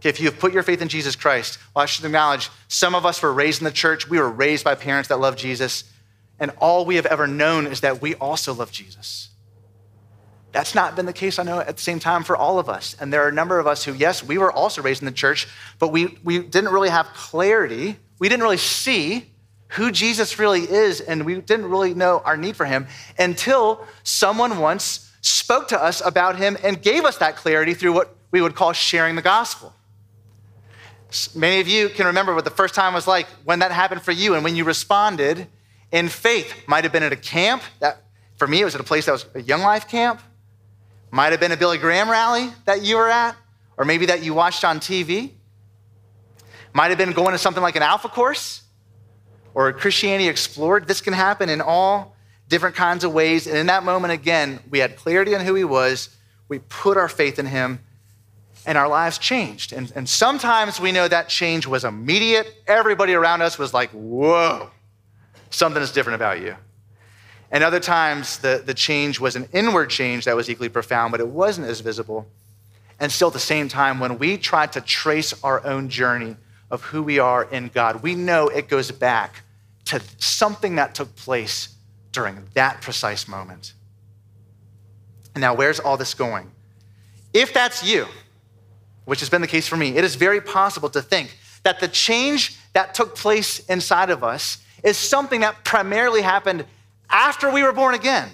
if 0.03 0.19
you 0.19 0.27
have 0.27 0.39
put 0.39 0.53
your 0.53 0.63
faith 0.63 0.83
in 0.83 0.89
Jesus 0.89 1.15
Christ, 1.15 1.59
well, 1.75 1.85
I 1.85 1.87
should 1.87 2.05
acknowledge 2.05 2.51
some 2.69 2.95
of 2.95 3.07
us 3.07 3.23
were 3.23 3.33
raised 3.33 3.61
in 3.61 3.65
the 3.65 3.71
church. 3.71 4.09
We 4.09 4.19
were 4.19 4.31
raised 4.31 4.65
by 4.65 4.75
parents 4.75 5.09
that 5.09 5.21
love 5.21 5.37
Jesus. 5.37 5.85
And 6.41 6.51
all 6.59 6.85
we 6.85 6.97
have 6.97 7.07
ever 7.07 7.29
known 7.29 7.67
is 7.67 7.81
that 7.83 8.03
we 8.03 8.15
also 8.17 8.53
love 8.53 8.73
Jesus. 8.73 9.29
That's 10.53 10.75
not 10.75 10.95
been 10.97 11.07
the 11.07 11.13
case, 11.15 11.39
I 11.39 11.45
know, 11.45 11.61
at 11.61 11.77
the 11.77 11.83
same 11.83 11.99
time 11.99 12.25
for 12.25 12.37
all 12.37 12.59
of 12.59 12.69
us. 12.69 12.95
And 13.01 13.13
there 13.13 13.25
are 13.25 13.29
a 13.29 13.33
number 13.33 13.59
of 13.59 13.67
us 13.67 13.85
who, 13.85 13.95
yes, 13.95 14.23
we 14.23 14.37
were 14.37 14.53
also 14.53 14.83
raised 14.83 15.01
in 15.01 15.07
the 15.07 15.13
church, 15.13 15.49
but 15.79 15.89
we, 15.89 16.19
we 16.23 16.41
didn't 16.41 16.71
really 16.71 16.91
have 16.91 17.07
clarity. 17.15 17.97
We 18.19 18.29
didn't 18.29 18.43
really 18.43 18.59
see 18.59 19.31
who 19.69 19.91
Jesus 19.91 20.39
really 20.39 20.61
is, 20.61 21.01
and 21.01 21.25
we 21.25 21.41
didn't 21.41 21.71
really 21.71 21.95
know 21.95 22.21
our 22.27 22.37
need 22.37 22.57
for 22.57 22.67
him 22.67 22.87
until 23.19 23.87
someone 24.03 24.59
once 24.59 25.11
spoke 25.23 25.69
to 25.69 25.83
us 25.83 26.05
about 26.05 26.37
him 26.37 26.59
and 26.63 26.83
gave 26.83 27.05
us 27.05 27.17
that 27.19 27.37
clarity 27.37 27.73
through 27.73 27.95
what 27.95 28.15
we 28.31 28.43
would 28.43 28.55
call 28.55 28.75
sharing 28.75 29.17
the 29.17 29.23
gospel. 29.23 29.73
Many 31.35 31.61
of 31.61 31.69
you 31.69 31.89
can 31.89 32.07
remember 32.07 32.35
what 32.35 32.45
the 32.45 32.51
first 32.51 32.75
time 32.75 32.93
was 32.93 33.07
like 33.07 33.27
when 33.45 33.61
that 33.61 33.71
happened 33.71 34.03
for 34.03 34.13
you 34.13 34.35
and 34.35 34.45
when 34.45 34.57
you 34.57 34.65
responded 34.65 35.47
in 35.91 36.09
faith. 36.09 36.53
Might 36.67 36.85
have 36.85 36.93
been 36.93 37.03
at 37.03 37.13
a 37.13 37.17
camp. 37.17 37.63
That, 37.81 38.03
for 38.37 38.47
me, 38.47 38.61
it 38.61 38.65
was 38.65 38.75
at 38.75 38.81
a 38.81 38.85
place 38.85 39.07
that 39.07 39.13
was 39.13 39.27
a 39.35 39.43
Young 39.43 39.61
Life 39.61 39.89
camp. 39.89 40.21
Might 41.15 41.33
have 41.33 41.41
been 41.41 41.53
a 41.53 41.59
Billy 41.59 41.77
Graham 41.77 42.11
rally 42.11 42.51
that 42.65 42.83
you 42.83 42.97
were 42.97 43.11
at, 43.11 43.37
or 43.77 43.85
maybe 43.85 44.07
that 44.07 44.23
you 44.23 44.33
watched 44.33 44.65
on 44.65 44.81
TV. 44.81 45.33
Might 46.73 46.89
have 46.89 46.97
been 46.97 47.13
going 47.13 47.33
to 47.33 47.39
something 47.39 47.63
like 47.63 47.77
an 47.77 47.83
Alpha 47.83 48.09
course 48.09 48.63
or 49.53 49.71
Christianity 49.75 50.27
Explored. 50.27 50.89
This 50.89 51.03
can 51.03 51.13
happen 51.13 51.51
in 51.51 51.61
all 51.61 52.17
different 52.49 52.77
kinds 52.77 53.05
of 53.05 53.13
ways. 53.13 53.47
And 53.47 53.59
in 53.59 53.67
that 53.67 53.85
moment, 53.85 54.15
again, 54.15 54.61
we 54.71 54.79
had 54.79 54.97
clarity 54.97 55.35
on 55.35 55.45
who 55.45 55.55
he 55.55 55.65
was. 55.65 56.17
We 56.49 56.61
put 56.61 56.97
our 56.97 57.11
faith 57.11 57.39
in 57.39 57.45
him, 57.45 57.81
and 58.65 58.79
our 58.79 58.89
lives 58.89 59.19
changed. 59.19 59.75
And, 59.75 59.93
and 59.95 60.09
sometimes 60.09 60.81
we 60.81 60.93
know 60.93 61.09
that 61.09 61.29
change 61.29 61.67
was 61.67 61.85
immediate. 61.85 62.55
Everybody 62.67 63.13
around 63.13 63.43
us 63.43 63.59
was 63.59 63.75
like, 63.75 63.91
whoa, 63.91 64.71
something 65.51 65.83
is 65.83 65.93
different 65.93 66.15
about 66.15 66.41
you. 66.41 66.57
And 67.53 67.63
other 67.63 67.81
times, 67.81 68.39
the, 68.39 68.63
the 68.65 68.73
change 68.73 69.21
was 69.21 69.37
an 69.37 69.47
inward 69.53 69.91
change 69.91 70.25
that 70.25 70.35
was 70.35 70.49
equally 70.49 70.71
profound, 70.71 71.13
but 71.13 71.21
it 71.21 71.29
wasn't 71.29 71.67
as 71.67 71.81
visible. 71.81 72.27
And 72.99 73.13
still, 73.13 73.29
at 73.29 73.35
the 73.35 73.41
same 73.41 73.69
time, 73.69 74.01
when 74.01 74.19
we 74.19 74.39
try 74.39 74.67
to 74.69 74.81
trace 74.81 75.35
our 75.45 75.65
own 75.67 75.91
journey 75.91 76.37
of 76.71 76.83
who 76.83 77.03
we 77.03 77.19
are 77.19 77.45
in 77.45 77.69
God, 77.69 78.03
we 78.03 78.15
know 78.15 78.49
it 78.49 78.69
goes 78.69 78.91
back 78.91 79.43
to 79.85 80.01
something 80.17 80.77
that 80.77 80.95
took 80.95 81.15
place 81.15 81.75
during 82.11 82.43
that 82.55 82.81
precise 82.81 83.29
moment. 83.29 83.75
And 85.35 85.43
now, 85.43 85.55
where's 85.55 85.79
all 85.79 85.99
this 85.99 86.15
going? 86.15 86.51
If 87.35 87.53
that's 87.53 87.85
you, 87.85 88.07
which 89.05 89.21
has 89.21 89.29
been 89.29 89.43
the 89.43 89.47
case 89.47 89.69
for 89.69 89.77
me, 89.77 89.97
it 89.97 90.05
is 90.05 90.15
very 90.15 90.41
possible 90.41 90.89
to 90.91 91.03
think 91.03 91.37
that 91.65 91.81
the 91.81 91.89
change 91.89 92.59
that 92.73 92.95
took 92.95 93.15
place 93.15 93.59
inside 93.67 94.09
of 94.09 94.25
us 94.25 94.59
is 94.83 94.97
something 94.97 95.41
that 95.41 95.65
primarily 95.65 96.23
happened 96.23 96.65
after 97.13 97.51
we 97.51 97.63
were 97.63 97.73
born 97.73 97.95
again. 97.95 98.29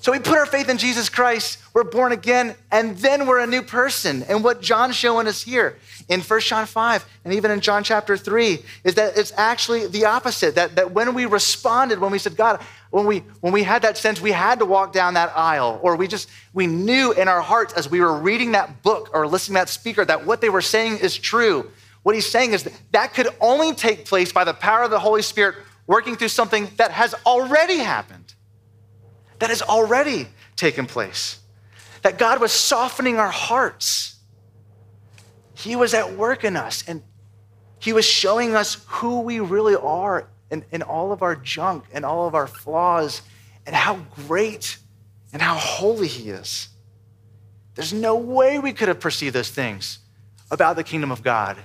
So 0.00 0.12
we 0.12 0.20
put 0.20 0.38
our 0.38 0.46
faith 0.46 0.68
in 0.68 0.78
Jesus 0.78 1.08
Christ, 1.08 1.58
we're 1.74 1.84
born 1.84 2.12
again, 2.12 2.54
and 2.70 2.96
then 2.98 3.26
we're 3.26 3.40
a 3.40 3.46
new 3.46 3.62
person. 3.62 4.22
And 4.22 4.44
what 4.44 4.62
John's 4.62 4.94
showing 4.96 5.26
us 5.26 5.42
here 5.42 5.76
in 6.08 6.20
1 6.20 6.40
John 6.40 6.66
5 6.66 7.08
and 7.24 7.34
even 7.34 7.50
in 7.50 7.60
John 7.60 7.82
chapter 7.84 8.16
3 8.16 8.58
is 8.84 8.94
that 8.94 9.18
it's 9.18 9.32
actually 9.36 9.86
the 9.88 10.06
opposite. 10.06 10.54
That, 10.54 10.76
that 10.76 10.92
when 10.92 11.14
we 11.14 11.26
responded, 11.26 11.98
when 11.98 12.12
we 12.12 12.18
said, 12.18 12.36
God, 12.36 12.62
when 12.90 13.06
we 13.06 13.18
when 13.40 13.52
we 13.52 13.64
had 13.64 13.82
that 13.82 13.98
sense 13.98 14.20
we 14.20 14.32
had 14.32 14.60
to 14.60 14.64
walk 14.64 14.92
down 14.92 15.14
that 15.14 15.36
aisle, 15.36 15.78
or 15.82 15.96
we 15.96 16.08
just 16.08 16.30
we 16.54 16.66
knew 16.66 17.12
in 17.12 17.28
our 17.28 17.42
hearts 17.42 17.74
as 17.74 17.90
we 17.90 18.00
were 18.00 18.18
reading 18.18 18.52
that 18.52 18.82
book 18.82 19.10
or 19.12 19.26
listening 19.26 19.56
to 19.56 19.60
that 19.60 19.68
speaker 19.68 20.04
that 20.04 20.24
what 20.24 20.40
they 20.40 20.48
were 20.48 20.62
saying 20.62 20.98
is 20.98 21.16
true. 21.18 21.70
What 22.04 22.14
he's 22.14 22.26
saying 22.26 22.52
is 22.52 22.62
that, 22.62 22.72
that 22.92 23.14
could 23.14 23.28
only 23.40 23.74
take 23.74 24.06
place 24.06 24.32
by 24.32 24.44
the 24.44 24.54
power 24.54 24.84
of 24.84 24.90
the 24.90 24.98
Holy 24.98 25.20
Spirit 25.20 25.56
working 25.88 26.14
through 26.14 26.28
something 26.28 26.70
that 26.76 26.92
has 26.92 27.14
already 27.26 27.78
happened, 27.78 28.34
that 29.40 29.48
has 29.48 29.62
already 29.62 30.28
taken 30.54 30.86
place. 30.86 31.40
That 32.02 32.18
God 32.18 32.40
was 32.40 32.52
softening 32.52 33.16
our 33.16 33.30
hearts. 33.30 34.16
He 35.54 35.74
was 35.74 35.94
at 35.94 36.12
work 36.12 36.44
in 36.44 36.56
us, 36.56 36.84
and 36.86 37.02
He 37.80 37.92
was 37.92 38.04
showing 38.04 38.54
us 38.54 38.84
who 38.86 39.22
we 39.22 39.40
really 39.40 39.74
are 39.74 40.28
in, 40.50 40.64
in 40.70 40.82
all 40.82 41.10
of 41.10 41.22
our 41.22 41.34
junk 41.34 41.84
and 41.92 42.04
all 42.04 42.28
of 42.28 42.34
our 42.34 42.46
flaws, 42.46 43.22
and 43.66 43.74
how 43.74 43.96
great 44.26 44.78
and 45.32 45.42
how 45.42 45.54
holy 45.54 46.06
He 46.06 46.30
is. 46.30 46.68
There's 47.74 47.92
no 47.92 48.16
way 48.16 48.58
we 48.58 48.72
could 48.72 48.88
have 48.88 49.00
perceived 49.00 49.34
those 49.34 49.50
things 49.50 49.98
about 50.50 50.76
the 50.76 50.84
kingdom 50.84 51.10
of 51.10 51.22
God 51.22 51.56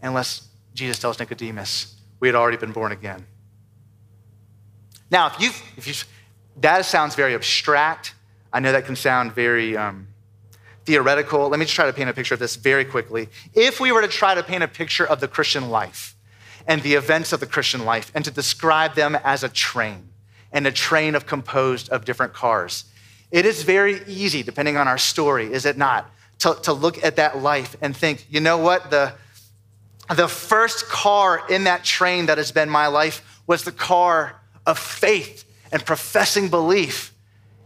unless 0.00 0.48
Jesus 0.74 0.98
tells 0.98 1.18
Nicodemus 1.18 1.96
we 2.20 2.28
had 2.28 2.34
already 2.34 2.56
been 2.56 2.72
born 2.72 2.92
again. 2.92 3.26
Now, 5.10 5.28
if 5.28 5.40
you, 5.40 5.50
if 5.76 5.86
you, 5.86 5.94
that 6.60 6.84
sounds 6.84 7.14
very 7.14 7.34
abstract. 7.34 8.14
I 8.52 8.60
know 8.60 8.72
that 8.72 8.86
can 8.86 8.96
sound 8.96 9.32
very 9.32 9.76
um, 9.76 10.08
theoretical. 10.84 11.48
Let 11.48 11.58
me 11.58 11.66
just 11.66 11.74
try 11.74 11.86
to 11.86 11.92
paint 11.92 12.10
a 12.10 12.12
picture 12.12 12.34
of 12.34 12.40
this 12.40 12.56
very 12.56 12.84
quickly. 12.84 13.28
If 13.54 13.80
we 13.80 13.92
were 13.92 14.02
to 14.02 14.08
try 14.08 14.34
to 14.34 14.42
paint 14.42 14.62
a 14.62 14.68
picture 14.68 15.06
of 15.06 15.20
the 15.20 15.28
Christian 15.28 15.68
life 15.70 16.16
and 16.66 16.82
the 16.82 16.94
events 16.94 17.32
of 17.32 17.40
the 17.40 17.46
Christian 17.46 17.84
life 17.84 18.10
and 18.14 18.24
to 18.24 18.30
describe 18.30 18.94
them 18.94 19.16
as 19.22 19.44
a 19.44 19.48
train 19.48 20.08
and 20.50 20.66
a 20.66 20.72
train 20.72 21.14
of 21.14 21.26
composed 21.26 21.90
of 21.90 22.04
different 22.04 22.32
cars, 22.32 22.84
it 23.30 23.44
is 23.44 23.62
very 23.62 24.00
easy, 24.06 24.42
depending 24.42 24.76
on 24.76 24.88
our 24.88 24.98
story, 24.98 25.52
is 25.52 25.66
it 25.66 25.76
not, 25.76 26.10
to, 26.38 26.56
to 26.62 26.72
look 26.72 27.02
at 27.04 27.16
that 27.16 27.38
life 27.38 27.76
and 27.82 27.94
think, 27.94 28.26
you 28.30 28.40
know 28.40 28.56
what, 28.56 28.90
the, 28.90 29.12
the 30.14 30.28
first 30.28 30.86
car 30.86 31.42
in 31.50 31.64
that 31.64 31.84
train 31.84 32.26
that 32.26 32.38
has 32.38 32.50
been 32.50 32.70
my 32.70 32.86
life 32.86 33.42
was 33.46 33.64
the 33.64 33.72
car 33.72 34.40
of 34.68 34.78
faith 34.78 35.44
and 35.72 35.84
professing 35.84 36.48
belief. 36.48 37.14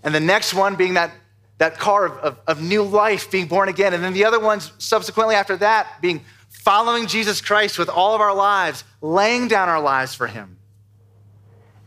And 0.04 0.14
the 0.14 0.20
next 0.20 0.54
one 0.54 0.76
being 0.76 0.94
that, 0.94 1.12
that 1.58 1.78
car 1.78 2.06
of, 2.06 2.12
of, 2.18 2.38
of 2.46 2.62
new 2.62 2.82
life, 2.84 3.30
being 3.30 3.48
born 3.48 3.68
again. 3.68 3.92
And 3.92 4.02
then 4.02 4.14
the 4.14 4.24
other 4.24 4.40
ones 4.40 4.72
subsequently 4.78 5.34
after 5.34 5.56
that 5.58 6.00
being 6.00 6.24
following 6.48 7.08
Jesus 7.08 7.40
Christ 7.40 7.76
with 7.76 7.88
all 7.88 8.14
of 8.14 8.20
our 8.20 8.34
lives, 8.34 8.84
laying 9.00 9.48
down 9.48 9.68
our 9.68 9.80
lives 9.80 10.14
for 10.14 10.28
him. 10.28 10.58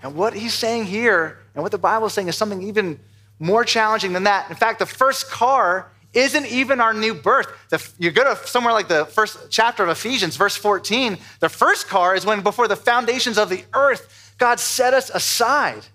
And 0.04 0.16
what 0.16 0.34
he's 0.34 0.54
saying 0.54 0.86
here, 0.86 1.40
and 1.56 1.64
what 1.64 1.72
the 1.72 1.78
Bible 1.78 2.08
is 2.08 2.14
saying, 2.14 2.28
is 2.28 2.36
something 2.36 2.62
even 2.64 3.00
more 3.40 3.64
challenging 3.64 4.12
than 4.12 4.24
that. 4.24 4.50
In 4.50 4.56
fact, 4.58 4.80
the 4.80 4.86
first 4.86 5.32
car 5.32 5.92
isn't 6.14 6.46
even 6.48 6.80
our 6.80 6.94
new 6.94 7.14
birth. 7.14 7.48
The, 7.70 7.90
you 8.00 8.12
go 8.12 8.24
to 8.24 8.48
somewhere 8.48 8.74
like 8.74 8.88
the 8.88 9.06
first 9.06 9.50
chapter 9.50 9.84
of 9.84 9.90
Ephesians, 9.90 10.36
verse 10.36 10.56
14. 10.56 11.18
The 11.40 11.50
first 11.50 11.88
car 11.88 12.16
is 12.16 12.26
when, 12.26 12.42
before 12.42 12.68
the 12.68 12.76
foundations 12.76 13.38
of 13.38 13.50
the 13.50 13.64
earth, 13.74 14.25
God 14.38 14.60
set 14.60 14.94
us 14.94 15.10
aside 15.10 15.86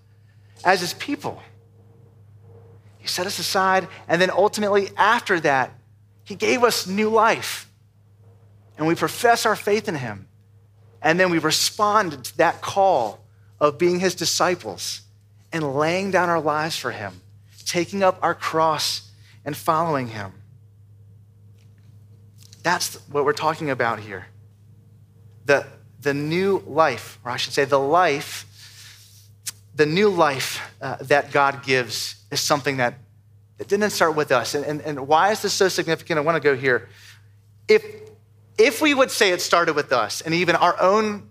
as 0.64 0.80
his 0.80 0.94
people. 0.94 1.42
He 2.98 3.08
set 3.08 3.26
us 3.26 3.38
aside, 3.38 3.88
and 4.08 4.20
then 4.20 4.30
ultimately, 4.30 4.90
after 4.96 5.40
that, 5.40 5.72
he 6.24 6.34
gave 6.34 6.62
us 6.62 6.86
new 6.86 7.08
life. 7.08 7.70
And 8.76 8.86
we 8.86 8.94
profess 8.94 9.46
our 9.46 9.56
faith 9.56 9.88
in 9.88 9.94
him. 9.94 10.28
And 11.02 11.18
then 11.18 11.30
we 11.30 11.38
respond 11.38 12.24
to 12.24 12.36
that 12.38 12.60
call 12.60 13.20
of 13.58 13.78
being 13.78 14.00
his 14.00 14.14
disciples 14.14 15.02
and 15.52 15.74
laying 15.74 16.10
down 16.10 16.28
our 16.28 16.40
lives 16.40 16.76
for 16.76 16.90
him, 16.90 17.20
taking 17.64 18.02
up 18.02 18.18
our 18.22 18.34
cross 18.34 19.10
and 19.44 19.56
following 19.56 20.08
him. 20.08 20.32
That's 22.62 22.96
what 23.08 23.24
we're 23.24 23.32
talking 23.32 23.70
about 23.70 24.00
here. 24.00 24.26
The, 25.46 25.66
the 26.02 26.14
new 26.14 26.62
life, 26.66 27.18
or 27.24 27.30
I 27.30 27.36
should 27.36 27.52
say, 27.52 27.64
the 27.64 27.78
life, 27.78 28.46
the 29.74 29.86
new 29.86 30.08
life 30.08 30.60
uh, 30.80 30.96
that 31.02 31.32
God 31.32 31.62
gives 31.64 32.16
is 32.30 32.40
something 32.40 32.78
that, 32.78 32.94
that 33.58 33.68
didn't 33.68 33.90
start 33.90 34.16
with 34.16 34.32
us. 34.32 34.54
And, 34.54 34.64
and, 34.64 34.80
and 34.82 35.06
why 35.08 35.30
is 35.30 35.42
this 35.42 35.52
so 35.52 35.68
significant? 35.68 36.18
I 36.18 36.22
want 36.22 36.36
to 36.36 36.40
go 36.40 36.56
here. 36.56 36.88
If, 37.68 37.84
if 38.58 38.80
we 38.80 38.94
would 38.94 39.10
say 39.10 39.30
it 39.30 39.40
started 39.40 39.74
with 39.74 39.92
us 39.92 40.20
and 40.20 40.34
even 40.34 40.56
our 40.56 40.80
own, 40.80 41.28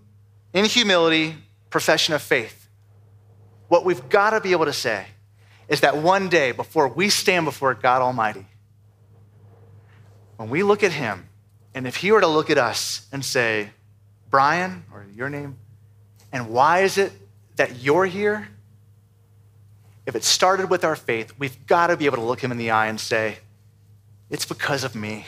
in 0.52 0.64
humility, 0.64 1.36
profession 1.70 2.14
of 2.14 2.22
faith, 2.22 2.68
what 3.68 3.84
we've 3.84 4.08
got 4.08 4.30
to 4.30 4.40
be 4.40 4.52
able 4.52 4.64
to 4.64 4.72
say 4.72 5.06
is 5.68 5.80
that 5.80 5.96
one 5.96 6.28
day 6.28 6.50
before 6.50 6.88
we 6.88 7.08
stand 7.08 7.44
before 7.44 7.74
God 7.74 8.02
Almighty, 8.02 8.46
when 10.36 10.50
we 10.50 10.62
look 10.62 10.82
at 10.82 10.90
Him, 10.90 11.28
and 11.74 11.86
if 11.86 11.96
He 11.96 12.10
were 12.10 12.20
to 12.20 12.26
look 12.26 12.50
at 12.50 12.58
us 12.58 13.06
and 13.12 13.24
say, 13.24 13.70
Brian, 14.30 14.84
or 14.92 15.04
your 15.14 15.28
name, 15.28 15.56
and 16.32 16.50
why 16.50 16.80
is 16.80 16.98
it 16.98 17.12
that 17.56 17.82
you're 17.82 18.06
here? 18.06 18.48
If 20.06 20.14
it 20.14 20.24
started 20.24 20.70
with 20.70 20.84
our 20.84 20.96
faith, 20.96 21.32
we've 21.38 21.66
got 21.66 21.88
to 21.88 21.96
be 21.96 22.06
able 22.06 22.16
to 22.16 22.22
look 22.22 22.40
him 22.40 22.52
in 22.52 22.58
the 22.58 22.70
eye 22.70 22.86
and 22.86 22.98
say, 22.98 23.38
It's 24.30 24.44
because 24.44 24.84
of 24.84 24.94
me. 24.94 25.26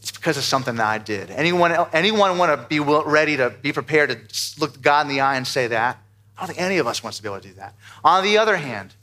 It's 0.00 0.10
because 0.10 0.36
of 0.36 0.44
something 0.44 0.74
that 0.76 0.86
I 0.86 0.98
did. 0.98 1.30
Anyone, 1.30 1.72
anyone 1.92 2.36
want 2.36 2.60
to 2.60 2.66
be 2.66 2.80
ready 2.80 3.38
to 3.38 3.50
be 3.50 3.72
prepared 3.72 4.10
to 4.10 4.60
look 4.60 4.82
God 4.82 5.06
in 5.06 5.08
the 5.08 5.20
eye 5.20 5.36
and 5.36 5.46
say 5.46 5.68
that? 5.68 5.98
I 6.36 6.40
don't 6.40 6.48
think 6.48 6.60
any 6.60 6.78
of 6.78 6.86
us 6.86 7.02
wants 7.02 7.16
to 7.18 7.22
be 7.22 7.28
able 7.28 7.40
to 7.40 7.48
do 7.48 7.54
that. 7.54 7.74
On 8.02 8.22
the 8.22 8.36
other 8.36 8.56
hand, 8.56 8.94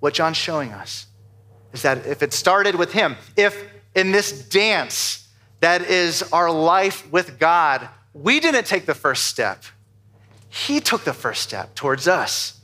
what 0.00 0.14
John's 0.14 0.36
showing 0.36 0.72
us 0.72 1.06
is 1.72 1.82
that 1.82 2.06
if 2.06 2.22
it 2.22 2.32
started 2.32 2.76
with 2.76 2.92
Him, 2.92 3.16
if 3.36 3.70
in 3.94 4.12
this 4.12 4.48
dance 4.48 5.25
that 5.60 5.82
is 5.82 6.22
our 6.32 6.50
life 6.50 7.10
with 7.10 7.38
God, 7.38 7.88
we 8.12 8.40
didn't 8.40 8.66
take 8.66 8.86
the 8.86 8.94
first 8.94 9.24
step, 9.24 9.64
He 10.48 10.80
took 10.80 11.04
the 11.04 11.12
first 11.12 11.42
step 11.42 11.74
towards 11.74 12.08
us. 12.08 12.60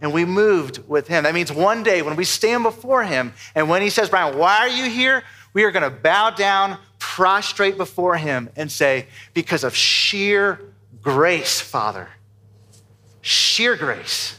And 0.00 0.12
we 0.12 0.24
moved 0.24 0.88
with 0.88 1.08
Him. 1.08 1.24
That 1.24 1.34
means 1.34 1.50
one 1.50 1.82
day 1.82 2.02
when 2.02 2.14
we 2.14 2.24
stand 2.24 2.62
before 2.62 3.02
Him 3.02 3.32
and 3.54 3.68
when 3.68 3.82
He 3.82 3.90
says, 3.90 4.08
Brian, 4.08 4.38
why 4.38 4.58
are 4.58 4.68
you 4.68 4.88
here? 4.88 5.24
We 5.54 5.64
are 5.64 5.72
going 5.72 5.82
to 5.82 5.90
bow 5.90 6.30
down, 6.30 6.78
prostrate 7.00 7.76
before 7.76 8.16
Him, 8.16 8.48
and 8.54 8.70
say, 8.70 9.08
because 9.34 9.64
of 9.64 9.74
sheer 9.74 10.60
grace, 11.02 11.60
Father, 11.60 12.08
sheer 13.22 13.74
grace. 13.74 14.38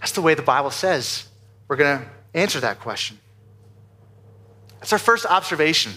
That's 0.00 0.12
the 0.12 0.22
way 0.22 0.34
the 0.34 0.42
Bible 0.42 0.70
says 0.70 1.28
we're 1.68 1.76
going 1.76 2.00
to 2.00 2.06
answer 2.34 2.60
that 2.60 2.80
question. 2.80 3.18
That's 4.86 4.92
our 4.92 4.98
first 5.00 5.26
observation 5.26 5.94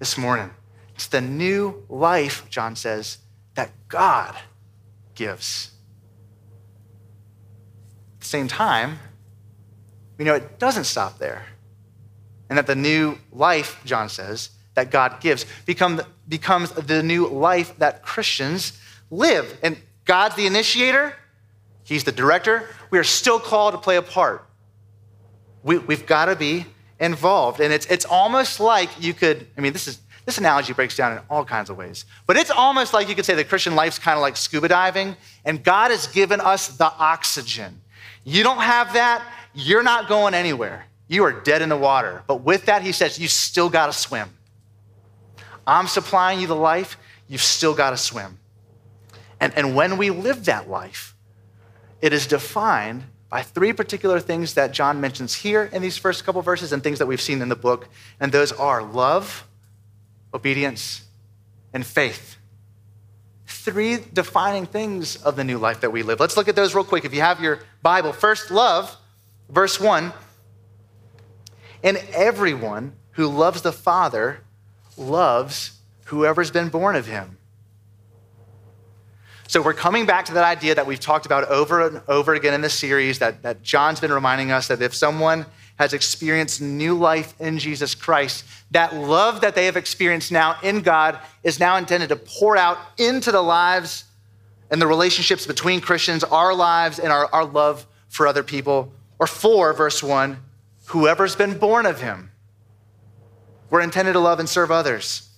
this 0.00 0.18
morning. 0.18 0.50
It's 0.96 1.06
the 1.06 1.20
new 1.20 1.84
life, 1.88 2.44
John 2.50 2.74
says, 2.74 3.18
that 3.54 3.70
God 3.86 4.34
gives. 5.14 5.70
At 8.14 8.22
the 8.22 8.26
same 8.26 8.48
time, 8.48 8.98
we 10.18 10.24
know 10.24 10.34
it 10.34 10.58
doesn't 10.58 10.82
stop 10.82 11.20
there. 11.20 11.46
And 12.48 12.58
that 12.58 12.66
the 12.66 12.74
new 12.74 13.18
life, 13.30 13.80
John 13.84 14.08
says, 14.08 14.50
that 14.74 14.90
God 14.90 15.20
gives 15.20 15.46
become, 15.64 16.00
becomes 16.28 16.72
the 16.72 17.04
new 17.04 17.28
life 17.28 17.78
that 17.78 18.02
Christians 18.02 18.76
live. 19.12 19.56
And 19.62 19.80
God's 20.06 20.34
the 20.34 20.48
initiator, 20.48 21.14
He's 21.84 22.02
the 22.02 22.10
director. 22.10 22.68
We 22.90 22.98
are 22.98 23.04
still 23.04 23.38
called 23.38 23.74
to 23.74 23.78
play 23.78 23.94
a 23.94 24.02
part. 24.02 24.44
We, 25.62 25.78
we've 25.78 26.04
got 26.04 26.24
to 26.24 26.34
be 26.34 26.66
involved. 27.00 27.60
And 27.60 27.72
it's, 27.72 27.86
it's 27.86 28.04
almost 28.04 28.60
like 28.60 28.90
you 29.02 29.14
could, 29.14 29.46
I 29.56 29.60
mean, 29.60 29.72
this 29.72 29.88
is 29.88 30.00
this 30.24 30.38
analogy 30.38 30.72
breaks 30.72 30.96
down 30.96 31.12
in 31.12 31.18
all 31.28 31.44
kinds 31.44 31.68
of 31.68 31.76
ways. 31.76 32.06
But 32.26 32.36
it's 32.36 32.50
almost 32.50 32.94
like 32.94 33.08
you 33.08 33.14
could 33.14 33.26
say 33.26 33.34
the 33.34 33.44
Christian 33.44 33.74
life's 33.74 33.98
kind 33.98 34.16
of 34.16 34.22
like 34.22 34.36
scuba 34.36 34.68
diving, 34.68 35.16
and 35.44 35.62
God 35.62 35.90
has 35.90 36.06
given 36.06 36.40
us 36.40 36.68
the 36.68 36.86
oxygen. 36.86 37.80
You 38.24 38.42
don't 38.42 38.60
have 38.60 38.94
that, 38.94 39.26
you're 39.52 39.82
not 39.82 40.08
going 40.08 40.32
anywhere. 40.32 40.86
You 41.08 41.24
are 41.24 41.32
dead 41.32 41.60
in 41.60 41.68
the 41.68 41.76
water. 41.76 42.22
But 42.26 42.36
with 42.36 42.64
that, 42.66 42.82
he 42.82 42.92
says, 42.92 43.18
you 43.18 43.28
still 43.28 43.68
got 43.68 43.86
to 43.86 43.92
swim. 43.92 44.30
I'm 45.66 45.86
supplying 45.86 46.40
you 46.40 46.46
the 46.46 46.56
life, 46.56 46.96
you've 47.28 47.42
still 47.42 47.74
got 47.74 47.90
to 47.90 47.96
swim. 47.98 48.38
And, 49.40 49.52
and 49.54 49.76
when 49.76 49.98
we 49.98 50.08
live 50.08 50.46
that 50.46 50.70
life, 50.70 51.14
it 52.00 52.14
is 52.14 52.26
defined 52.26 53.04
by 53.30 53.42
three 53.42 53.72
particular 53.72 54.20
things 54.20 54.54
that 54.54 54.72
John 54.72 55.00
mentions 55.00 55.34
here 55.34 55.64
in 55.72 55.82
these 55.82 55.96
first 55.96 56.24
couple 56.24 56.40
verses 56.42 56.72
and 56.72 56.82
things 56.82 56.98
that 56.98 57.06
we've 57.06 57.20
seen 57.20 57.42
in 57.42 57.48
the 57.48 57.56
book. 57.56 57.88
And 58.20 58.30
those 58.30 58.52
are 58.52 58.82
love, 58.82 59.46
obedience, 60.32 61.04
and 61.72 61.84
faith. 61.84 62.36
Three 63.46 63.98
defining 64.12 64.66
things 64.66 65.16
of 65.16 65.36
the 65.36 65.44
new 65.44 65.58
life 65.58 65.80
that 65.80 65.90
we 65.90 66.02
live. 66.02 66.20
Let's 66.20 66.36
look 66.36 66.48
at 66.48 66.56
those 66.56 66.74
real 66.74 66.84
quick. 66.84 67.04
If 67.04 67.14
you 67.14 67.22
have 67.22 67.40
your 67.40 67.60
Bible, 67.82 68.12
first, 68.12 68.50
love, 68.50 68.96
verse 69.48 69.80
one. 69.80 70.12
And 71.82 71.96
everyone 72.12 72.92
who 73.12 73.26
loves 73.26 73.62
the 73.62 73.72
Father 73.72 74.40
loves 74.96 75.80
whoever's 76.04 76.50
been 76.50 76.68
born 76.68 76.94
of 76.94 77.06
him. 77.06 77.38
So 79.54 79.62
we're 79.62 79.72
coming 79.72 80.04
back 80.04 80.24
to 80.24 80.34
that 80.34 80.42
idea 80.42 80.74
that 80.74 80.84
we've 80.84 80.98
talked 80.98 81.26
about 81.26 81.44
over 81.44 81.86
and 81.86 82.02
over 82.08 82.34
again 82.34 82.54
in 82.54 82.60
this 82.60 82.74
series 82.74 83.20
that, 83.20 83.40
that 83.44 83.62
John's 83.62 84.00
been 84.00 84.12
reminding 84.12 84.50
us 84.50 84.66
that 84.66 84.82
if 84.82 84.92
someone 84.92 85.46
has 85.76 85.92
experienced 85.92 86.60
new 86.60 86.98
life 86.98 87.40
in 87.40 87.60
Jesus 87.60 87.94
Christ, 87.94 88.44
that 88.72 88.96
love 88.96 89.42
that 89.42 89.54
they 89.54 89.66
have 89.66 89.76
experienced 89.76 90.32
now 90.32 90.56
in 90.64 90.80
God 90.80 91.20
is 91.44 91.60
now 91.60 91.76
intended 91.76 92.08
to 92.08 92.16
pour 92.16 92.56
out 92.56 92.78
into 92.98 93.30
the 93.30 93.42
lives 93.42 94.02
and 94.72 94.82
the 94.82 94.88
relationships 94.88 95.46
between 95.46 95.80
Christians, 95.80 96.24
our 96.24 96.52
lives, 96.52 96.98
and 96.98 97.12
our, 97.12 97.32
our 97.32 97.44
love 97.44 97.86
for 98.08 98.26
other 98.26 98.42
people. 98.42 98.92
Or 99.20 99.28
four, 99.28 99.72
verse 99.72 100.02
one, 100.02 100.38
whoever's 100.86 101.36
been 101.36 101.58
born 101.58 101.86
of 101.86 102.00
him. 102.00 102.32
We're 103.70 103.82
intended 103.82 104.14
to 104.14 104.18
love 104.18 104.40
and 104.40 104.48
serve 104.48 104.72
others. 104.72 105.28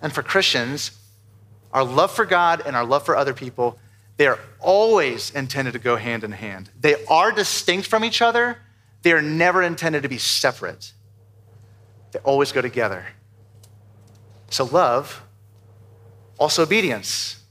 And 0.00 0.12
for 0.12 0.22
Christians, 0.22 0.92
our 1.74 1.84
love 1.84 2.12
for 2.12 2.24
God 2.24 2.62
and 2.64 2.76
our 2.76 2.84
love 2.84 3.04
for 3.04 3.16
other 3.16 3.34
people, 3.34 3.78
they 4.16 4.28
are 4.28 4.38
always 4.60 5.30
intended 5.32 5.72
to 5.72 5.80
go 5.80 5.96
hand 5.96 6.22
in 6.22 6.30
hand. 6.30 6.70
They 6.80 7.04
are 7.06 7.32
distinct 7.32 7.88
from 7.88 8.04
each 8.04 8.22
other, 8.22 8.58
they 9.02 9.12
are 9.12 9.20
never 9.20 9.62
intended 9.62 10.04
to 10.04 10.08
be 10.08 10.18
separate. 10.18 10.92
They 12.12 12.20
always 12.20 12.52
go 12.52 12.62
together. 12.62 13.04
So, 14.50 14.64
love, 14.64 15.22
also 16.38 16.62
obedience. 16.62 17.42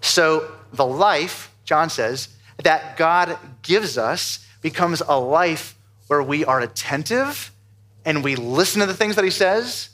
So, 0.00 0.50
the 0.72 0.86
life, 0.86 1.52
John 1.64 1.90
says, 1.90 2.30
that 2.62 2.96
God 2.96 3.38
gives 3.62 3.98
us 3.98 4.46
becomes 4.62 5.02
a 5.06 5.20
life 5.20 5.76
where 6.06 6.22
we 6.22 6.44
are 6.44 6.60
attentive 6.60 7.52
and 8.04 8.24
we 8.24 8.34
listen 8.34 8.80
to 8.80 8.86
the 8.86 8.94
things 8.94 9.16
that 9.16 9.24
he 9.24 9.30
says, 9.30 9.90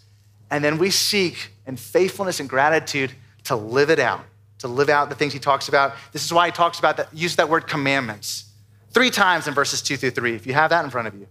and 0.51 0.65
then 0.65 0.79
we 0.79 0.91
seek 0.91 1.54
in 1.67 1.77
faithfulness 1.77 2.41
and 2.41 2.49
gratitude 2.49 3.13
to 3.45 3.57
live 3.57 3.91
it 3.91 3.99
out, 3.99 4.25
to 4.59 4.69
live 4.69 4.89
out 4.89 5.09
the 5.09 5.15
things 5.15 5.33
he 5.33 5.39
talks 5.39 5.69
about. 5.69 5.95
This 6.13 6.25
is 6.25 6.33
why 6.33 6.47
he 6.47 6.53
talks 6.53 6.79
about 6.79 6.97
that, 6.97 7.09
use 7.13 7.37
that 7.37 7.49
word 7.49 7.67
commandments. 7.67 8.47
Three 8.91 9.11
times 9.11 9.49
in 9.49 9.55
verses 9.55 9.83
two 9.83 9.97
through 9.97 10.13
three, 10.13 10.35
if 10.35 10.47
you 10.47 10.55
have 10.55 10.71
that 10.71 10.85
in 10.85 10.91
front 10.91 11.09
of 11.09 11.15
you. 11.15 11.27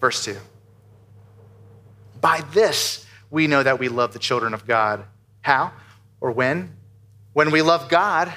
Verse 0.00 0.24
two. 0.24 0.38
By 2.20 2.42
this, 2.52 3.06
we 3.30 3.46
know 3.46 3.62
that 3.62 3.78
we 3.78 3.88
love 3.88 4.12
the 4.12 4.18
children 4.18 4.54
of 4.54 4.66
God. 4.66 5.04
How 5.40 5.72
or 6.20 6.30
when? 6.30 6.76
When 7.32 7.50
we 7.50 7.62
love 7.62 7.88
God 7.88 8.32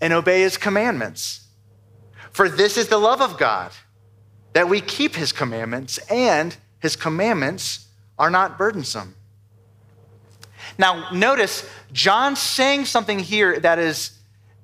and 0.00 0.12
obey 0.12 0.42
his 0.42 0.56
commandments. 0.56 1.46
For 2.30 2.48
this 2.48 2.76
is 2.76 2.88
the 2.88 2.98
love 2.98 3.22
of 3.22 3.38
God, 3.38 3.70
that 4.52 4.68
we 4.68 4.80
keep 4.80 5.14
his 5.14 5.32
commandments, 5.32 5.98
and 6.10 6.56
his 6.80 6.96
commandments 6.96 7.86
are 8.18 8.30
not 8.30 8.58
burdensome. 8.58 9.14
Now, 10.78 11.10
notice 11.12 11.68
John's 11.92 12.40
saying 12.40 12.86
something 12.86 13.18
here 13.18 13.58
that 13.60 13.78
is 13.78 14.12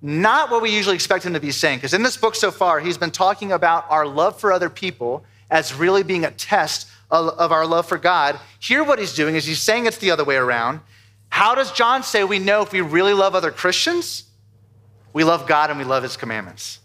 not 0.03 0.51
what 0.51 0.63
we 0.63 0.71
usually 0.71 0.95
expect 0.95 1.25
him 1.25 1.35
to 1.35 1.41
be 1.41 1.51
saying. 1.51 1.79
Because 1.79 1.95
in 1.95 2.03
this 2.03 2.17
book 2.17 2.35
so 2.35 2.51
far, 2.51 2.81
he's 2.81 2.99
been 2.99 3.11
talking 3.11 3.53
about 3.53 3.85
our 3.91 4.07
love 4.07 4.41
for 4.41 4.53
other 4.53 4.71
people 4.71 5.25
as 5.51 5.75
really 5.75 6.03
being 6.03 6.25
a 6.25 6.31
test 6.31 6.89
of, 7.11 7.53
our 7.53 7.67
love 7.67 7.87
for 7.87 7.99
God. 7.99 8.39
Here, 8.61 8.85
what 8.85 8.99
he's 8.99 9.15
doing 9.15 9.35
is 9.35 9.45
he's 9.45 9.61
saying 9.61 9.87
it's 9.87 9.99
the 9.99 10.11
other 10.11 10.25
way 10.25 10.37
around. 10.37 10.81
How 11.29 11.55
does 11.55 11.73
John 11.73 12.03
say 12.03 12.25
we 12.25 12.39
know 12.39 12.63
if 12.63 12.73
we 12.73 12.81
really 12.81 13.13
love 13.13 13.35
other 13.35 13.51
Christians? 13.51 14.25
We 15.13 15.25
love 15.25 15.47
God 15.47 15.71
and 15.71 15.79
we 15.79 15.85
love 15.85 16.03
his 16.03 16.17
commandments. 16.17 16.79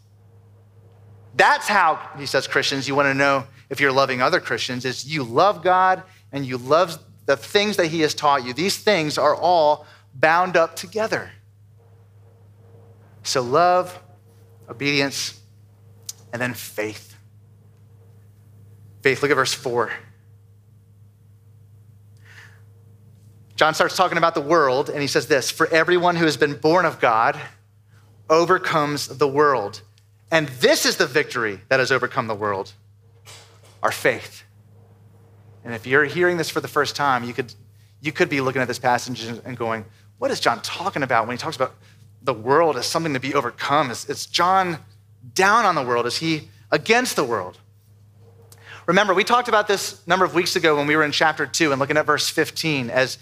That's 1.35 1.67
how, 1.67 1.99
he 2.17 2.25
says, 2.25 2.47
Christians, 2.47 2.87
you 2.87 2.95
want 2.95 3.07
to 3.07 3.13
know 3.13 3.45
if 3.69 3.79
you're 3.79 3.91
loving 3.91 4.21
other 4.21 4.39
Christians, 4.39 4.85
is 4.85 5.05
you 5.05 5.23
love 5.23 5.63
God 5.63 6.03
and 6.31 6.45
you 6.45 6.57
love 6.57 6.97
the 7.25 7.37
things 7.37 7.77
that 7.77 7.87
he 7.87 8.01
has 8.01 8.13
taught 8.13 8.45
you. 8.45 8.53
These 8.53 8.77
things 8.77 9.17
are 9.17 9.35
all 9.35 9.85
bound 10.13 10.55
up 10.55 10.75
together. 10.75 11.31
So, 13.23 13.41
love, 13.41 13.99
obedience, 14.69 15.39
and 16.31 16.41
then 16.41 16.53
faith. 16.53 17.15
Faith, 19.01 19.21
look 19.21 19.31
at 19.31 19.35
verse 19.35 19.53
4. 19.53 19.91
John 23.55 23.73
starts 23.73 23.95
talking 23.95 24.17
about 24.17 24.35
the 24.35 24.41
world, 24.41 24.89
and 24.89 25.01
he 25.01 25.07
says 25.07 25.27
this 25.27 25.49
For 25.49 25.67
everyone 25.67 26.15
who 26.15 26.25
has 26.25 26.37
been 26.37 26.55
born 26.55 26.85
of 26.85 26.99
God 26.99 27.39
overcomes 28.29 29.07
the 29.07 29.27
world. 29.27 29.81
And 30.31 30.47
this 30.47 30.85
is 30.85 30.97
the 30.97 31.05
victory 31.05 31.61
that 31.69 31.79
has 31.79 31.91
overcome 31.91 32.27
the 32.27 32.35
world 32.35 32.73
our 33.83 33.91
faith. 33.91 34.44
And 35.65 35.73
if 35.73 35.87
you're 35.87 36.05
hearing 36.05 36.37
this 36.37 36.49
for 36.49 36.61
the 36.61 36.67
first 36.67 36.95
time, 36.95 37.23
you 37.23 37.33
could, 37.33 37.53
you 37.99 38.11
could 38.11 38.29
be 38.29 38.39
looking 38.39 38.61
at 38.61 38.67
this 38.67 38.79
passage 38.79 39.23
and 39.23 39.57
going, 39.57 39.83
What 40.19 40.29
is 40.29 40.39
John 40.39 40.61
talking 40.61 41.01
about 41.03 41.27
when 41.27 41.35
he 41.35 41.39
talks 41.39 41.55
about 41.55 41.73
the 42.21 42.33
world 42.33 42.77
as 42.77 42.85
something 42.85 43.13
to 43.13 43.19
be 43.19 43.33
overcome? 43.33 43.89
Is, 43.89 44.27
John 44.27 44.77
down 45.33 45.65
on 45.65 45.73
the 45.73 45.83
world? 45.83 46.05
Is 46.05 46.17
he 46.17 46.49
against 46.71 47.15
the 47.15 47.23
world? 47.23 47.57
Remember, 48.85 49.15
we 49.15 49.23
talked 49.23 49.47
about 49.47 49.67
this 49.67 50.05
a 50.05 50.09
number 50.09 50.23
of 50.23 50.35
weeks 50.35 50.55
ago 50.55 50.75
when 50.75 50.85
we 50.85 50.95
were 50.95 51.03
in 51.03 51.11
chapter 51.11 51.47
2 51.47 51.71
and 51.71 51.79
looking 51.79 51.97
at 51.97 52.05
verse 52.05 52.29
15 52.29 52.91
as, 52.91 53.17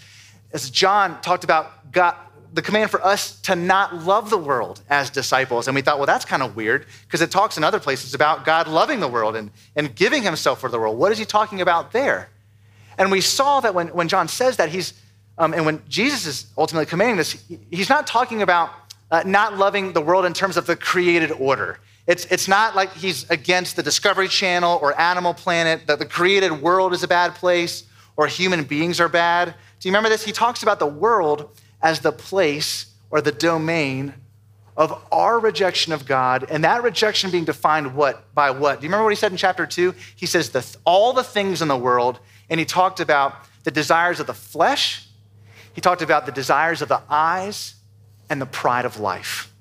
as 0.52 0.68
John 0.68 1.18
talked 1.22 1.44
about 1.44 1.90
God, 1.90 2.14
the 2.52 2.60
command 2.60 2.90
for 2.90 3.02
us 3.02 3.40
to 3.42 3.56
not 3.56 4.04
love 4.04 4.28
the 4.28 4.36
world 4.36 4.82
as 4.90 5.08
disciples. 5.08 5.66
And 5.66 5.74
we 5.74 5.80
thought, 5.80 5.96
well, 5.96 6.06
that's 6.06 6.26
kind 6.26 6.42
of 6.42 6.54
weird 6.54 6.84
because 7.06 7.22
it 7.22 7.30
talks 7.30 7.56
in 7.56 7.64
other 7.64 7.80
places 7.80 8.12
about 8.12 8.44
God 8.44 8.68
loving 8.68 9.00
the 9.00 9.08
world 9.08 9.34
and, 9.34 9.50
and 9.74 9.94
giving 9.94 10.22
himself 10.22 10.60
for 10.60 10.68
the 10.68 10.78
world. 10.78 10.98
What 10.98 11.10
is 11.10 11.16
he 11.16 11.24
talking 11.24 11.62
about 11.62 11.92
there? 11.92 12.28
And 12.98 13.10
we 13.10 13.20
saw 13.20 13.60
that 13.60 13.74
when, 13.74 13.88
when 13.88 14.08
John 14.08 14.28
says 14.28 14.56
that, 14.56 14.68
he's, 14.68 14.94
um, 15.38 15.52
and 15.54 15.66
when 15.66 15.82
Jesus 15.88 16.26
is 16.26 16.46
ultimately 16.56 16.86
commanding 16.86 17.16
this, 17.16 17.42
he's 17.70 17.88
not 17.88 18.06
talking 18.06 18.42
about 18.42 18.70
uh, 19.10 19.22
not 19.26 19.56
loving 19.56 19.92
the 19.92 20.00
world 20.00 20.24
in 20.24 20.32
terms 20.32 20.56
of 20.56 20.66
the 20.66 20.76
created 20.76 21.30
order. 21.32 21.78
It's, 22.06 22.26
it's 22.26 22.48
not 22.48 22.76
like 22.76 22.92
he's 22.92 23.28
against 23.30 23.76
the 23.76 23.82
Discovery 23.82 24.28
Channel 24.28 24.78
or 24.82 24.98
Animal 25.00 25.34
Planet, 25.34 25.86
that 25.86 25.98
the 25.98 26.06
created 26.06 26.52
world 26.52 26.92
is 26.92 27.02
a 27.02 27.08
bad 27.08 27.34
place 27.34 27.84
or 28.16 28.26
human 28.26 28.64
beings 28.64 29.00
are 29.00 29.08
bad. 29.08 29.54
Do 29.80 29.88
you 29.88 29.90
remember 29.90 30.08
this? 30.08 30.24
He 30.24 30.32
talks 30.32 30.62
about 30.62 30.78
the 30.78 30.86
world 30.86 31.50
as 31.82 32.00
the 32.00 32.12
place 32.12 32.86
or 33.10 33.20
the 33.20 33.32
domain 33.32 34.14
of 34.76 35.00
our 35.12 35.38
rejection 35.38 35.92
of 35.92 36.04
God, 36.04 36.46
and 36.50 36.64
that 36.64 36.82
rejection 36.82 37.30
being 37.30 37.44
defined 37.44 37.94
what 37.94 38.34
by 38.34 38.50
what? 38.50 38.80
Do 38.80 38.84
you 38.84 38.88
remember 38.88 39.04
what 39.04 39.10
he 39.10 39.16
said 39.16 39.30
in 39.30 39.38
chapter 39.38 39.66
two? 39.66 39.94
He 40.16 40.26
says 40.26 40.50
the, 40.50 40.66
all 40.84 41.12
the 41.12 41.22
things 41.22 41.62
in 41.62 41.68
the 41.68 41.76
world, 41.76 42.18
and 42.48 42.60
he 42.60 42.66
talked 42.66 43.00
about 43.00 43.34
the 43.64 43.70
desires 43.70 44.20
of 44.20 44.26
the 44.26 44.34
flesh, 44.34 45.06
he 45.72 45.80
talked 45.80 46.02
about 46.02 46.26
the 46.26 46.32
desires 46.32 46.82
of 46.82 46.88
the 46.88 47.00
eyes, 47.08 47.74
and 48.30 48.40
the 48.40 48.46
pride 48.46 48.84
of 48.84 48.98
life. 48.98 49.52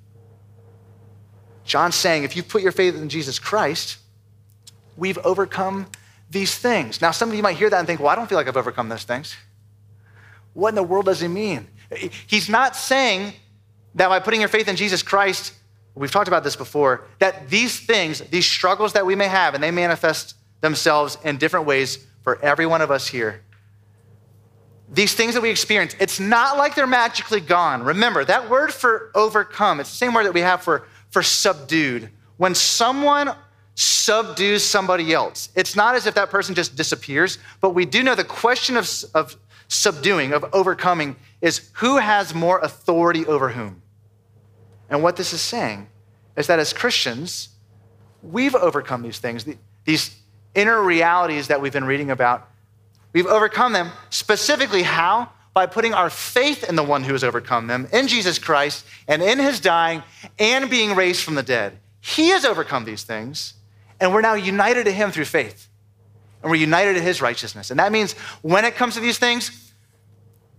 John's 1.66 1.96
saying 1.96 2.24
if 2.24 2.36
you 2.36 2.44
put 2.44 2.62
your 2.62 2.72
faith 2.72 2.96
in 2.96 3.10
Jesus 3.10 3.40
Christ, 3.40 3.98
we've 4.98 5.18
overcome 5.20 5.88
these 6.30 6.58
things. 6.58 7.02
Now, 7.02 7.12
some 7.12 7.30
of 7.30 7.36
you 7.36 7.44
might 7.44 7.58
hear 7.58 7.70
that 7.70 7.78
and 7.78 7.88
think, 7.88 8.00
well, 8.00 8.10
I 8.10 8.16
don't 8.16 8.28
feel 8.28 8.38
like 8.38 8.48
I've 8.48 8.58
overcome 8.58 8.90
those 8.90 9.04
things. 9.04 9.36
What 10.54 10.70
in 10.70 10.76
the 10.76 10.84
world 10.84 11.06
does 11.06 11.20
he 11.20 11.28
mean? 11.28 11.68
He's 12.28 12.50
not 12.50 12.76
saying 12.76 13.34
that 13.96 14.08
by 14.08 14.20
putting 14.20 14.40
your 14.40 14.50
faith 14.50 14.68
in 14.68 14.76
Jesus 14.76 15.04
Christ, 15.04 15.54
we've 15.96 16.12
talked 16.12 16.28
about 16.28 16.44
this 16.44 16.56
before, 16.56 17.06
that 17.20 17.50
these 17.50 17.80
things, 17.80 18.20
these 18.22 18.46
struggles 18.46 18.94
that 18.94 19.06
we 19.06 19.16
may 19.16 19.28
have, 19.28 19.54
and 19.54 19.64
they 19.64 19.72
manifest 19.72 20.36
themselves 20.62 21.18
in 21.24 21.38
different 21.38 21.66
ways 21.66 22.06
for 22.24 22.42
every 22.42 22.66
one 22.66 22.82
of 22.82 22.90
us 22.90 23.08
here. 23.08 23.42
These 24.92 25.14
things 25.14 25.34
that 25.34 25.42
we 25.42 25.50
experience, 25.50 25.96
it's 26.00 26.20
not 26.20 26.58
like 26.58 26.76
they're 26.76 26.88
magically 26.88 27.40
gone. 27.40 27.84
Remember, 27.84 28.24
that 28.26 28.50
word 28.50 28.74
for 28.74 29.12
overcome, 29.16 29.80
it's 29.80 29.90
the 29.90 29.98
same 29.98 30.14
word 30.14 30.26
that 30.26 30.34
we 30.34 30.42
have 30.42 30.62
for, 30.62 30.88
for 31.10 31.24
subdued. 31.24 32.10
When 32.38 32.56
someone 32.56 33.36
subdues 33.76 34.64
somebody 34.64 35.14
else, 35.14 35.50
it's 35.56 35.76
not 35.76 35.96
as 35.96 36.06
if 36.06 36.16
that 36.16 36.30
person 36.30 36.54
just 36.56 36.76
disappears, 36.76 37.40
but 37.60 37.72
we 37.72 37.86
do 37.86 38.04
know 38.04 38.16
the 38.16 38.24
question 38.24 38.78
of, 38.78 38.90
of 39.14 39.36
subduing, 39.68 40.34
of 40.34 40.46
overcoming, 40.54 41.16
is 41.42 41.70
who 41.74 41.98
has 41.98 42.34
more 42.34 42.60
authority 42.60 43.26
over 43.26 43.50
whom? 43.50 43.82
And 44.90 45.02
what 45.02 45.16
this 45.16 45.34
is 45.34 45.42
saying 45.42 45.88
is 46.38 46.48
that 46.48 46.60
as 46.60 46.72
Christians, 46.72 47.50
we've 48.22 48.56
overcome 48.56 49.02
these 49.02 49.18
things, 49.18 49.46
these 49.86 50.23
inner 50.56 50.82
realities 50.82 51.48
that 51.48 51.62
we've 51.62 51.74
been 51.74 51.86
reading 51.86 52.12
about. 52.12 52.48
We've 53.14 53.28
overcome 53.28 53.74
them 53.74 53.92
specifically 54.10 54.84
how? 54.84 55.30
By 55.54 55.68
putting 55.68 55.94
our 55.94 56.10
faith 56.10 56.64
in 56.68 56.76
the 56.76 56.84
one 56.84 57.04
who 57.04 57.14
has 57.14 57.24
overcome 57.24 57.68
them, 57.68 57.88
in 57.94 58.08
Jesus 58.08 58.40
Christ, 58.40 58.86
and 59.08 59.22
in 59.22 59.38
his 59.38 59.60
dying 59.60 60.02
and 60.40 60.70
being 60.70 60.96
raised 60.96 61.24
from 61.24 61.36
the 61.36 61.44
dead. 61.44 61.78
He 62.02 62.30
has 62.30 62.44
overcome 62.44 62.86
these 62.86 63.04
things, 63.04 63.54
and 64.00 64.14
we're 64.14 64.22
now 64.22 64.34
united 64.34 64.86
to 64.86 64.92
him 64.92 65.12
through 65.12 65.26
faith. 65.26 65.70
And 66.42 66.50
we're 66.50 66.58
united 66.58 66.96
to 66.96 67.02
his 67.02 67.22
righteousness. 67.22 67.72
And 67.72 67.80
that 67.80 67.92
means 67.92 68.14
when 68.42 68.66
it 68.66 68.76
comes 68.76 68.96
to 68.96 69.00
these 69.00 69.18
things, 69.18 69.74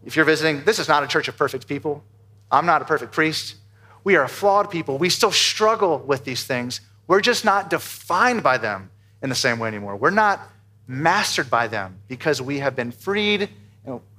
if 0.05 0.17
you're 0.17 0.25
visiting, 0.25 0.65
this 0.65 0.79
is 0.79 0.89
not 0.89 1.03
a 1.03 1.07
church 1.07 1.29
of 1.29 1.37
perfect 1.37 1.67
people. 1.67 2.03
I'm 2.51 2.67
not 2.67 2.81
a 2.81 2.85
perfect 2.85 3.13
priest. 3.13 3.57
We 4.05 4.17
are 4.17 4.29
flawed 4.29 4.71
people. 4.71 4.97
We 4.97 5.11
still 5.11 5.33
struggle 5.33 5.99
with 5.99 6.25
these 6.25 6.45
things. 6.45 6.81
We're 7.07 7.21
just 7.21 7.45
not 7.45 7.69
defined 7.69 8.43
by 8.43 8.59
them 8.59 8.91
in 9.25 9.31
the 9.31 9.35
same 9.35 9.59
way 9.59 9.67
anymore. 9.67 9.97
We're 9.97 10.11
not 10.11 10.39
mastered 10.87 11.49
by 11.49 11.67
them 11.67 11.97
because 12.09 12.43
we 12.43 12.59
have 12.59 12.77
been 12.77 12.93
freed 12.93 13.49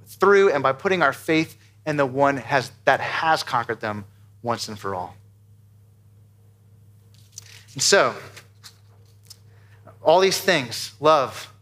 through 0.06 0.52
and 0.52 0.62
by 0.64 0.72
putting 0.72 1.00
our 1.00 1.12
faith 1.12 1.56
in 1.86 1.96
the 1.96 2.04
one 2.04 2.36
has, 2.36 2.72
that 2.84 3.00
has 3.00 3.44
conquered 3.44 3.80
them 3.80 4.04
once 4.42 4.66
and 4.66 4.76
for 4.76 4.96
all. 4.96 5.14
And 7.74 7.82
so, 7.82 8.14
all 10.02 10.18
these 10.18 10.40
things 10.40 10.92
love, 10.98 11.52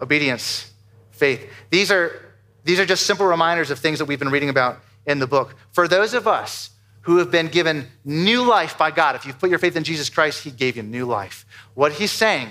obedience, 0.00 0.70
faith 1.12 1.50
these 1.70 1.90
are, 1.90 2.34
these 2.64 2.78
are 2.78 2.84
just 2.84 3.06
simple 3.06 3.24
reminders 3.24 3.70
of 3.70 3.78
things 3.78 3.98
that 4.00 4.04
we've 4.04 4.18
been 4.18 4.30
reading 4.30 4.50
about 4.50 4.80
in 5.06 5.18
the 5.18 5.26
book. 5.26 5.54
For 5.72 5.88
those 5.88 6.12
of 6.12 6.28
us 6.28 6.72
who 7.02 7.18
have 7.18 7.30
been 7.30 7.48
given 7.48 7.88
new 8.04 8.42
life 8.42 8.78
by 8.78 8.90
God. 8.90 9.16
If 9.16 9.26
you've 9.26 9.38
put 9.38 9.50
your 9.50 9.58
faith 9.58 9.76
in 9.76 9.84
Jesus 9.84 10.08
Christ, 10.08 10.44
He 10.44 10.50
gave 10.50 10.76
you 10.76 10.82
new 10.82 11.04
life. 11.04 11.44
What 11.74 11.92
He's 11.92 12.12
saying, 12.12 12.48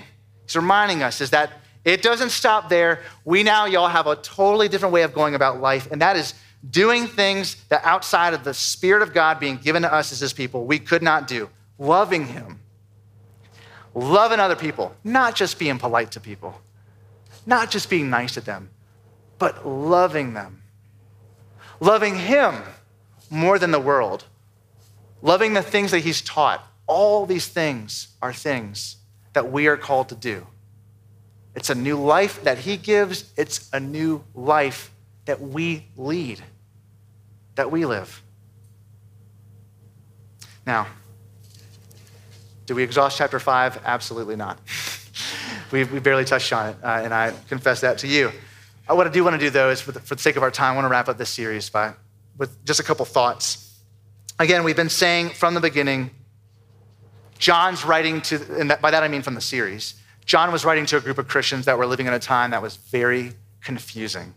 He's 0.52 0.56
reminding 0.56 1.02
us, 1.02 1.20
is 1.20 1.30
that 1.30 1.50
it 1.84 2.02
doesn't 2.02 2.30
stop 2.30 2.68
there. 2.68 3.00
We 3.24 3.42
now, 3.42 3.64
y'all, 3.64 3.88
have 3.88 4.06
a 4.06 4.16
totally 4.16 4.68
different 4.68 4.92
way 4.92 5.02
of 5.02 5.14
going 5.14 5.34
about 5.34 5.60
life, 5.60 5.90
and 5.90 6.02
that 6.02 6.16
is 6.16 6.34
doing 6.68 7.06
things 7.06 7.56
that 7.70 7.82
outside 7.84 8.34
of 8.34 8.44
the 8.44 8.52
Spirit 8.52 9.02
of 9.02 9.14
God 9.14 9.40
being 9.40 9.56
given 9.56 9.82
to 9.82 9.92
us 9.92 10.12
as 10.12 10.20
His 10.20 10.32
people, 10.32 10.66
we 10.66 10.78
could 10.78 11.02
not 11.02 11.26
do. 11.26 11.48
Loving 11.78 12.26
Him, 12.26 12.60
loving 13.94 14.40
other 14.40 14.56
people, 14.56 14.94
not 15.02 15.34
just 15.34 15.58
being 15.58 15.78
polite 15.78 16.10
to 16.12 16.20
people, 16.20 16.60
not 17.46 17.70
just 17.70 17.88
being 17.88 18.10
nice 18.10 18.34
to 18.34 18.40
them, 18.42 18.68
but 19.38 19.66
loving 19.66 20.34
them. 20.34 20.62
Loving 21.80 22.14
Him 22.14 22.62
more 23.30 23.58
than 23.58 23.70
the 23.70 23.80
world 23.80 24.24
loving 25.22 25.54
the 25.54 25.62
things 25.62 25.92
that 25.92 26.00
he's 26.00 26.20
taught. 26.20 26.66
All 26.86 27.24
these 27.24 27.46
things 27.46 28.08
are 28.20 28.32
things 28.32 28.96
that 29.32 29.50
we 29.50 29.66
are 29.66 29.76
called 29.76 30.08
to 30.10 30.14
do. 30.14 30.46
It's 31.54 31.70
a 31.70 31.74
new 31.74 31.96
life 31.96 32.42
that 32.44 32.58
he 32.58 32.76
gives, 32.76 33.30
it's 33.36 33.68
a 33.72 33.80
new 33.80 34.24
life 34.34 34.90
that 35.26 35.40
we 35.40 35.86
lead, 35.96 36.42
that 37.54 37.70
we 37.70 37.84
live. 37.84 38.22
Now, 40.66 40.86
do 42.66 42.74
we 42.74 42.82
exhaust 42.82 43.18
chapter 43.18 43.38
five? 43.38 43.80
Absolutely 43.84 44.36
not. 44.36 44.58
we, 45.72 45.84
we 45.84 45.98
barely 45.98 46.24
touched 46.24 46.52
on 46.52 46.70
it, 46.70 46.76
uh, 46.82 47.00
and 47.02 47.12
I 47.12 47.34
confess 47.48 47.80
that 47.82 47.98
to 47.98 48.08
you. 48.08 48.30
Uh, 48.88 48.94
what 48.94 49.06
I 49.06 49.10
do 49.10 49.22
want 49.24 49.34
to 49.34 49.38
do, 49.38 49.50
though, 49.50 49.70
is 49.70 49.80
for 49.80 49.92
the, 49.92 50.00
for 50.00 50.14
the 50.14 50.22
sake 50.22 50.36
of 50.36 50.42
our 50.42 50.50
time, 50.50 50.72
I 50.72 50.74
want 50.76 50.84
to 50.86 50.88
wrap 50.88 51.08
up 51.08 51.18
this 51.18 51.30
series 51.30 51.68
by, 51.68 51.92
with 52.38 52.64
just 52.64 52.80
a 52.80 52.82
couple 52.82 53.04
thoughts 53.04 53.72
Again, 54.42 54.64
we've 54.64 54.74
been 54.74 54.88
saying 54.88 55.30
from 55.30 55.54
the 55.54 55.60
beginning, 55.60 56.10
John's 57.42 57.84
writing 57.84 58.20
to, 58.20 58.36
and 58.60 58.72
by 58.80 58.92
that 58.92 59.02
I 59.02 59.08
mean 59.08 59.20
from 59.20 59.34
the 59.34 59.40
series, 59.40 59.96
John 60.24 60.52
was 60.52 60.64
writing 60.64 60.86
to 60.86 60.96
a 60.96 61.00
group 61.00 61.18
of 61.18 61.26
Christians 61.26 61.64
that 61.64 61.76
were 61.76 61.86
living 61.86 62.06
in 62.06 62.14
a 62.14 62.20
time 62.20 62.52
that 62.52 62.62
was 62.62 62.76
very 62.76 63.32
confusing. 63.60 64.32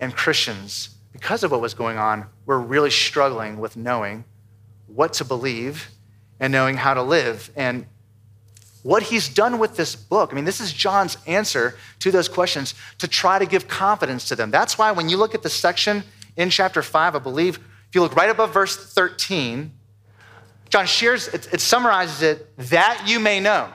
And 0.00 0.16
Christians, 0.16 0.96
because 1.12 1.44
of 1.44 1.50
what 1.50 1.60
was 1.60 1.74
going 1.74 1.98
on, 1.98 2.24
were 2.46 2.58
really 2.58 2.90
struggling 2.90 3.58
with 3.58 3.76
knowing 3.76 4.24
what 4.86 5.12
to 5.12 5.26
believe 5.26 5.90
and 6.40 6.50
knowing 6.50 6.78
how 6.78 6.94
to 6.94 7.02
live. 7.02 7.50
And 7.54 7.84
what 8.82 9.02
he's 9.02 9.28
done 9.28 9.58
with 9.58 9.76
this 9.76 9.94
book, 9.94 10.30
I 10.32 10.34
mean, 10.34 10.46
this 10.46 10.62
is 10.62 10.72
John's 10.72 11.18
answer 11.26 11.76
to 11.98 12.10
those 12.10 12.30
questions 12.30 12.74
to 12.96 13.06
try 13.06 13.38
to 13.38 13.44
give 13.44 13.68
confidence 13.68 14.26
to 14.28 14.36
them. 14.36 14.50
That's 14.50 14.78
why 14.78 14.90
when 14.92 15.10
you 15.10 15.18
look 15.18 15.34
at 15.34 15.42
the 15.42 15.50
section 15.50 16.02
in 16.38 16.48
chapter 16.48 16.80
five, 16.80 17.14
I 17.14 17.18
believe 17.18 17.56
if 17.56 17.94
you 17.94 18.00
look 18.00 18.16
right 18.16 18.30
above 18.30 18.54
verse 18.54 18.74
13, 18.74 19.70
John 20.70 20.86
shares, 20.86 21.28
it, 21.28 21.48
it 21.52 21.60
summarizes 21.60 22.22
it, 22.22 22.56
that 22.70 23.04
you 23.06 23.20
may 23.20 23.40
know. 23.40 23.68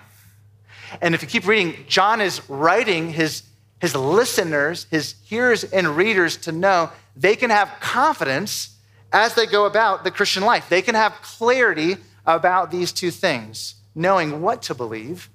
And 1.02 1.16
if 1.16 1.22
you 1.22 1.28
keep 1.28 1.48
reading, 1.48 1.86
John 1.88 2.22
is 2.22 2.48
writing 2.50 3.12
his, 3.12 3.44
his 3.82 3.96
listeners, 3.96 4.86
his 4.92 5.16
hearers 5.24 5.64
and 5.64 5.98
readers 5.98 6.38
to 6.38 6.52
know 6.52 6.92
they 7.16 7.36
can 7.36 7.50
have 7.50 7.70
confidence 7.80 8.78
as 9.12 9.36
they 9.36 9.46
go 9.46 9.66
about 9.66 10.04
the 10.04 10.12
Christian 10.12 10.44
life. 10.44 10.70
They 10.70 10.82
can 10.82 10.96
have 10.96 11.14
clarity 11.22 11.98
about 12.26 12.72
these 12.72 12.92
two 12.92 13.12
things, 13.12 13.76
knowing 13.96 14.42
what 14.42 14.64
to 14.64 14.76
believe 14.76 15.30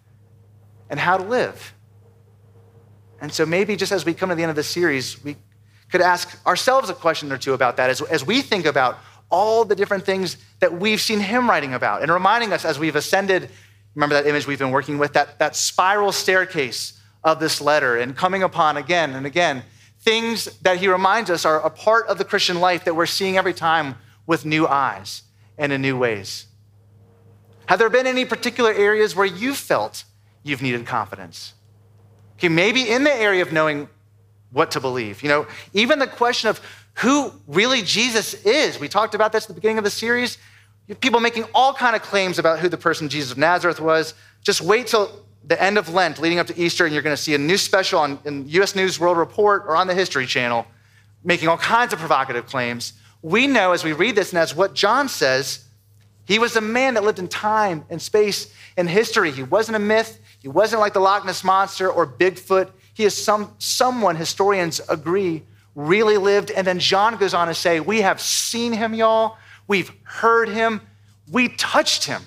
and 0.90 0.98
how 0.98 1.16
to 1.16 1.24
live. 1.24 1.74
And 3.20 3.32
so 3.32 3.44
maybe 3.44 3.76
just 3.76 3.92
as 3.92 4.04
we 4.04 4.14
come 4.14 4.28
to 4.28 4.34
the 4.34 4.42
end 4.42 4.50
of 4.50 4.56
the 4.56 4.62
series, 4.62 5.22
we 5.22 5.36
could 5.90 6.00
ask 6.00 6.44
ourselves 6.46 6.88
a 6.90 6.94
question 6.94 7.32
or 7.32 7.38
two 7.38 7.52
about 7.52 7.76
that 7.76 7.90
as, 7.90 8.00
as 8.02 8.24
we 8.24 8.42
think 8.42 8.64
about 8.66 8.98
all 9.30 9.64
the 9.64 9.74
different 9.74 10.04
things 10.04 10.36
that 10.60 10.78
we've 10.78 11.00
seen 11.00 11.20
him 11.20 11.48
writing 11.48 11.74
about 11.74 12.02
and 12.02 12.10
reminding 12.10 12.52
us 12.52 12.64
as 12.64 12.78
we've 12.78 12.96
ascended. 12.96 13.50
Remember 13.94 14.14
that 14.14 14.26
image 14.26 14.46
we've 14.46 14.58
been 14.58 14.70
working 14.70 14.98
with, 14.98 15.12
that, 15.14 15.38
that 15.38 15.56
spiral 15.56 16.12
staircase 16.12 17.00
of 17.24 17.40
this 17.40 17.60
letter, 17.60 17.96
and 17.96 18.16
coming 18.16 18.42
upon 18.42 18.76
again 18.76 19.14
and 19.14 19.26
again 19.26 19.64
things 20.00 20.44
that 20.60 20.78
he 20.78 20.88
reminds 20.88 21.30
us 21.30 21.44
are 21.44 21.60
a 21.60 21.70
part 21.70 22.06
of 22.06 22.18
the 22.18 22.24
Christian 22.24 22.60
life 22.60 22.84
that 22.84 22.94
we're 22.94 23.06
seeing 23.06 23.36
every 23.36 23.54
time 23.54 23.96
with 24.26 24.44
new 24.44 24.66
eyes 24.66 25.22
and 25.56 25.72
in 25.72 25.82
new 25.82 25.98
ways. 25.98 26.46
Have 27.66 27.78
there 27.78 27.90
been 27.90 28.06
any 28.06 28.24
particular 28.24 28.72
areas 28.72 29.14
where 29.14 29.26
you 29.26 29.54
felt 29.54 30.04
you've 30.42 30.62
needed 30.62 30.86
confidence? 30.86 31.54
Okay, 32.36 32.48
maybe 32.48 32.88
in 32.88 33.04
the 33.04 33.12
area 33.12 33.42
of 33.42 33.52
knowing 33.52 33.88
what 34.50 34.70
to 34.70 34.80
believe. 34.80 35.22
You 35.22 35.28
know, 35.28 35.46
even 35.74 35.98
the 35.98 36.06
question 36.06 36.48
of 36.48 36.60
who 37.00 37.32
really 37.46 37.82
Jesus 37.82 38.34
is. 38.44 38.80
We 38.80 38.88
talked 38.88 39.14
about 39.14 39.32
this 39.32 39.44
at 39.44 39.48
the 39.48 39.54
beginning 39.54 39.78
of 39.78 39.84
the 39.84 39.90
series. 39.90 40.37
People 41.00 41.20
making 41.20 41.44
all 41.54 41.72
kind 41.72 41.94
of 41.94 42.02
claims 42.02 42.38
about 42.38 42.58
who 42.58 42.68
the 42.68 42.76
person 42.76 43.08
Jesus 43.08 43.32
of 43.32 43.38
Nazareth 43.38 43.80
was. 43.80 44.14
Just 44.42 44.61
wait 44.61 44.88
till 44.88 45.24
the 45.44 45.61
end 45.62 45.78
of 45.78 45.88
Lent, 45.88 46.18
leading 46.18 46.38
up 46.38 46.48
to 46.48 46.58
Easter, 46.58 46.84
and 46.84 46.92
you're 46.92 47.02
going 47.02 47.14
to 47.14 47.22
see 47.22 47.34
a 47.34 47.38
new 47.38 47.56
special 47.56 48.00
on 48.00 48.18
in 48.24 48.48
U.S. 48.48 48.74
News 48.74 48.98
World 48.98 49.16
Report 49.16 49.64
or 49.66 49.76
on 49.76 49.87
the 49.87 49.94
History 49.94 50.26
Channel, 50.26 50.66
making 51.22 51.48
all 51.48 51.56
kinds 51.56 51.92
of 51.92 52.00
provocative 52.00 52.46
claims. 52.46 52.94
We 53.22 53.46
know 53.46 53.72
as 53.72 53.84
we 53.84 53.92
read 53.92 54.16
this, 54.16 54.32
and 54.32 54.38
as 54.38 54.54
what 54.54 54.74
John 54.74 55.08
says, 55.08 55.64
He 56.26 56.38
was 56.38 56.56
a 56.56 56.61
man 56.61 56.94
that 56.94 57.04
lived 57.04 57.18
in 57.18 57.28
time 57.28 57.84
and 57.90 58.02
space 58.02 58.52
and 58.76 58.88
history. 58.88 59.30
He 59.30 59.44
wasn't 59.44 59.76
a 59.76 59.80
myth. 59.80 60.20
He 60.40 60.48
wasn't 60.48 60.80
like 60.80 60.94
the 60.94 61.00
Loch 61.00 61.24
Ness 61.24 61.44
Monster 61.44 61.88
or 61.88 62.06
Bigfoot. 62.06 62.70
He 62.92 63.04
is 63.04 63.16
some, 63.16 63.54
someone 63.58 64.16
historians 64.16 64.80
agree 64.88 65.44
really 65.78 66.16
lived. 66.16 66.50
And 66.50 66.66
then 66.66 66.80
John 66.80 67.16
goes 67.16 67.32
on 67.32 67.46
to 67.46 67.54
say, 67.54 67.78
We 67.80 68.00
have 68.00 68.20
seen 68.20 68.72
him, 68.72 68.92
y'all. 68.92 69.36
We've 69.68 69.90
heard 70.02 70.48
him. 70.48 70.80
We 71.30 71.48
touched 71.48 72.04
him. 72.04 72.22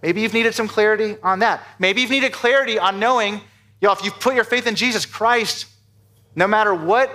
Maybe 0.00 0.22
you've 0.22 0.32
needed 0.32 0.54
some 0.54 0.66
clarity 0.66 1.16
on 1.22 1.40
that. 1.40 1.64
Maybe 1.78 2.00
you've 2.00 2.10
needed 2.10 2.32
clarity 2.32 2.78
on 2.78 2.98
knowing, 2.98 3.40
y'all, 3.80 3.92
if 3.92 4.04
you've 4.04 4.18
put 4.18 4.34
your 4.34 4.44
faith 4.44 4.66
in 4.66 4.74
Jesus 4.74 5.06
Christ, 5.06 5.66
no 6.34 6.48
matter 6.48 6.74
what 6.74 7.10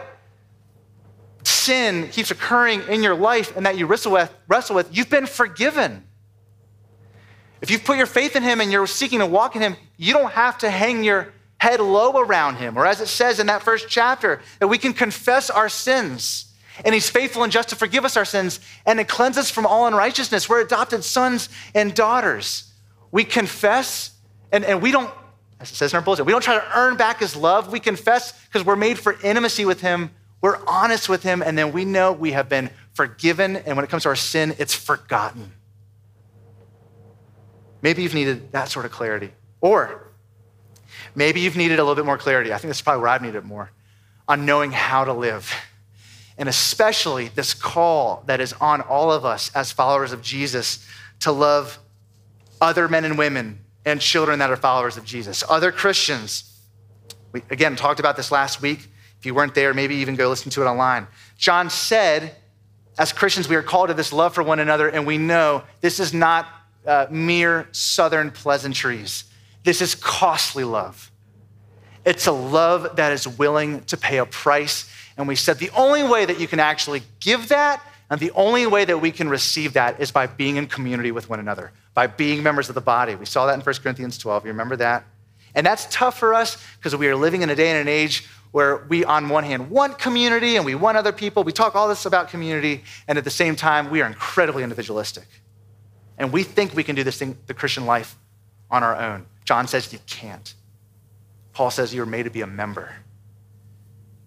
sin 1.44 2.08
keeps 2.10 2.32
occurring 2.32 2.84
in 2.88 3.04
your 3.04 3.16
life 3.16 3.56
and 3.58 3.66
that 3.66 3.78
you 3.78 3.88
wrestle 3.88 4.12
with, 4.12 4.34
wrestle 4.48 4.76
with, 4.76 4.96
you've 4.96 5.10
been 5.10 5.26
forgiven. 5.26 6.06
If 7.62 7.72
you've 7.72 7.84
put 7.84 7.98
your 7.98 8.06
faith 8.06 8.36
in 8.36 8.44
Him 8.44 8.62
and 8.62 8.72
you're 8.72 8.88
seeking 8.88 9.20
to 9.20 9.26
walk 9.26 9.56
in 9.56 9.62
Him, 9.62 9.76
you 9.98 10.14
don't 10.14 10.32
have 10.32 10.60
to 10.60 10.70
hang 10.70 11.04
your 11.04 11.34
head 11.58 11.80
low 11.80 12.20
around 12.20 12.56
Him. 12.56 12.78
Or 12.78 12.86
as 12.86 13.02
it 13.02 13.08
says 13.08 13.40
in 13.40 13.48
that 13.48 13.64
first 13.64 13.88
chapter, 13.90 14.42
that 14.60 14.68
we 14.68 14.78
can 14.78 14.94
confess 14.94 15.50
our 15.50 15.70
sins. 15.70 16.54
And 16.86 16.94
He's 16.94 17.10
faithful 17.10 17.44
and 17.44 17.52
just 17.52 17.70
to 17.70 17.76
forgive 17.76 18.06
us 18.06 18.18
our 18.18 18.26
sins 18.26 18.60
and 18.86 19.00
to 19.00 19.06
cleanse 19.06 19.38
us 19.38 19.50
from 19.50 19.66
all 19.66 19.88
unrighteousness. 19.88 20.48
We're 20.48 20.62
adopted 20.62 21.04
sons 21.04 21.50
and 21.74 21.94
daughters. 21.94 22.72
We 23.12 23.24
confess, 23.24 24.12
and, 24.52 24.64
and 24.64 24.82
we 24.82 24.92
don't, 24.92 25.12
as 25.60 25.72
it 25.72 25.76
says 25.76 25.94
in 25.94 25.98
our 25.98 26.04
bulletin, 26.04 26.26
we 26.26 26.32
don't 26.32 26.44
try 26.44 26.56
to 26.56 26.78
earn 26.78 26.98
back 26.98 27.20
His 27.20 27.36
love. 27.36 27.72
We 27.72 27.80
confess 27.80 28.34
because 28.46 28.66
we're 28.66 28.76
made 28.76 29.00
for 29.00 29.18
intimacy 29.24 29.66
with 29.66 29.82
Him. 29.82 30.12
We're 30.42 30.60
honest 30.68 31.10
with 31.10 31.24
Him, 31.24 31.42
and 31.42 31.58
then 31.58 31.72
we 31.72 31.84
know 31.84 32.12
we 32.12 32.34
have 32.34 32.48
been 32.48 32.70
forgiven. 32.94 33.56
And 33.56 33.76
when 33.76 33.84
it 33.84 33.90
comes 33.90 34.04
to 34.04 34.10
our 34.10 34.16
sin, 34.16 34.56
it's 34.60 34.76
forgotten. 34.76 35.52
Maybe 37.82 38.04
you've 38.04 38.14
needed 38.14 38.52
that 38.52 38.70
sort 38.70 38.86
of 38.86 38.92
clarity. 38.92 39.32
Or 39.62 40.07
maybe 41.18 41.42
you've 41.42 41.58
needed 41.58 41.80
a 41.80 41.82
little 41.84 41.96
bit 41.96 42.06
more 42.06 42.18
clarity. 42.18 42.54
I 42.54 42.58
think 42.60 42.70
that's 42.70 42.82
probably 42.82 43.02
where 43.02 43.10
I've 43.10 43.24
needed 43.24 43.40
it 43.40 43.44
more 43.44 43.72
on 44.28 44.46
knowing 44.46 44.72
how 44.72 45.04
to 45.04 45.14
live. 45.14 45.52
And 46.38 46.48
especially 46.48 47.30
this 47.30 47.56
call 47.56 48.24
that 48.28 48.40
is 48.40 48.54
on 48.62 48.82
all 48.82 49.12
of 49.12 49.26
us 49.26 49.52
as 49.56 49.72
followers 49.72 50.12
of 50.12 50.22
Jesus 50.22 50.86
to 51.22 51.32
love 51.32 51.80
other 52.62 52.88
men 52.88 53.04
and 53.04 53.18
women 53.18 53.60
and 53.84 54.00
children 54.00 54.40
that 54.40 54.52
are 54.52 54.56
followers 54.56 54.96
of 54.96 55.06
Jesus, 55.06 55.44
other 55.50 55.72
Christians. 55.72 56.56
We 57.32 57.42
again 57.50 57.76
talked 57.76 58.00
about 58.00 58.16
this 58.16 58.32
last 58.32 58.62
week. 58.62 58.88
If 59.20 59.26
you 59.26 59.34
weren't 59.34 59.56
there, 59.56 59.74
maybe 59.74 59.96
even 59.96 60.16
go 60.16 60.30
listen 60.30 60.52
to 60.52 60.62
it 60.62 60.66
online. 60.66 61.08
John 61.38 61.72
said, 61.72 62.36
as 63.00 63.12
Christians, 63.12 63.50
we 63.50 63.56
are 63.56 63.64
called 63.64 63.88
to 63.88 63.96
this 63.96 64.14
love 64.14 64.36
for 64.36 64.44
one 64.44 64.60
another, 64.60 64.88
and 64.88 65.08
we 65.08 65.18
know 65.18 65.64
this 65.82 66.00
is 66.00 66.14
not 66.14 66.48
uh, 66.86 67.08
mere 67.10 67.68
southern 67.72 68.30
pleasantries. 68.30 69.24
This 69.68 69.82
is 69.82 69.96
costly 69.96 70.64
love. 70.64 71.12
It's 72.06 72.26
a 72.26 72.32
love 72.32 72.96
that 72.96 73.12
is 73.12 73.28
willing 73.28 73.82
to 73.88 73.98
pay 73.98 74.20
a 74.20 74.26
price. 74.26 74.90
And 75.18 75.28
we 75.28 75.36
said 75.36 75.60
the 75.60 75.72
only 75.72 76.04
way 76.04 76.24
that 76.24 76.40
you 76.40 76.48
can 76.48 76.62
actually 76.62 77.02
give 77.20 77.50
that 77.50 77.84
and 78.10 78.18
the 78.18 78.32
only 78.32 78.66
way 78.66 78.86
that 78.86 79.02
we 79.02 79.12
can 79.12 79.28
receive 79.28 79.74
that 79.74 80.00
is 80.00 80.10
by 80.10 80.26
being 80.26 80.56
in 80.56 80.68
community 80.68 81.12
with 81.12 81.30
one 81.30 81.42
another, 81.42 81.74
by 81.94 82.08
being 82.08 82.42
members 82.42 82.70
of 82.70 82.76
the 82.76 82.82
body. 82.82 83.16
We 83.16 83.26
saw 83.26 83.46
that 83.48 83.56
in 83.56 83.60
1 83.60 83.76
Corinthians 83.84 84.18
12. 84.18 84.46
You 84.46 84.52
remember 84.52 84.78
that? 84.78 85.04
And 85.54 85.68
that's 85.68 85.86
tough 85.90 86.18
for 86.18 86.34
us 86.34 86.66
because 86.78 86.96
we 86.96 87.10
are 87.10 87.16
living 87.18 87.42
in 87.42 87.50
a 87.50 87.56
day 87.56 87.70
and 87.70 87.78
an 87.78 87.90
age 87.90 88.26
where 88.52 88.86
we, 88.88 89.04
on 89.04 89.28
one 89.28 89.44
hand, 89.44 89.70
want 89.70 90.00
community 90.00 90.56
and 90.56 90.64
we 90.64 90.76
want 90.76 90.96
other 90.96 91.12
people. 91.12 91.44
We 91.44 91.52
talk 91.52 91.76
all 91.76 91.90
this 91.90 92.06
about 92.06 92.30
community, 92.30 92.86
and 93.06 93.18
at 93.18 93.26
the 93.26 93.30
same 93.30 93.58
time, 93.58 93.90
we 93.90 94.02
are 94.02 94.08
incredibly 94.08 94.64
individualistic. 94.64 95.28
And 96.18 96.32
we 96.32 96.44
think 96.44 96.74
we 96.74 96.86
can 96.86 96.96
do 96.96 97.04
this 97.04 97.18
thing, 97.18 97.38
the 97.48 97.54
Christian 97.54 97.86
life, 97.86 98.16
on 98.72 98.82
our 98.82 98.96
own. 98.96 99.26
John 99.48 99.66
says 99.66 99.94
you 99.94 100.00
can't. 100.08 100.54
Paul 101.54 101.72
says 101.72 101.94
you 101.94 102.02
were 102.02 102.06
made 102.06 102.24
to 102.24 102.30
be 102.30 102.42
a 102.42 102.48
member. 102.48 102.94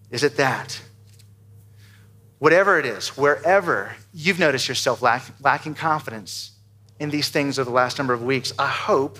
Is 0.09 0.23
it 0.23 0.37
that? 0.37 0.81
Whatever 2.39 2.79
it 2.79 2.87
is, 2.87 3.09
wherever 3.09 3.95
you've 4.11 4.39
noticed 4.39 4.67
yourself 4.67 5.03
lack, 5.03 5.23
lacking 5.39 5.75
confidence 5.75 6.53
in 6.99 7.11
these 7.11 7.29
things 7.29 7.59
over 7.59 7.69
the 7.69 7.75
last 7.75 7.99
number 7.99 8.15
of 8.15 8.23
weeks, 8.23 8.51
I 8.57 8.67
hope 8.67 9.19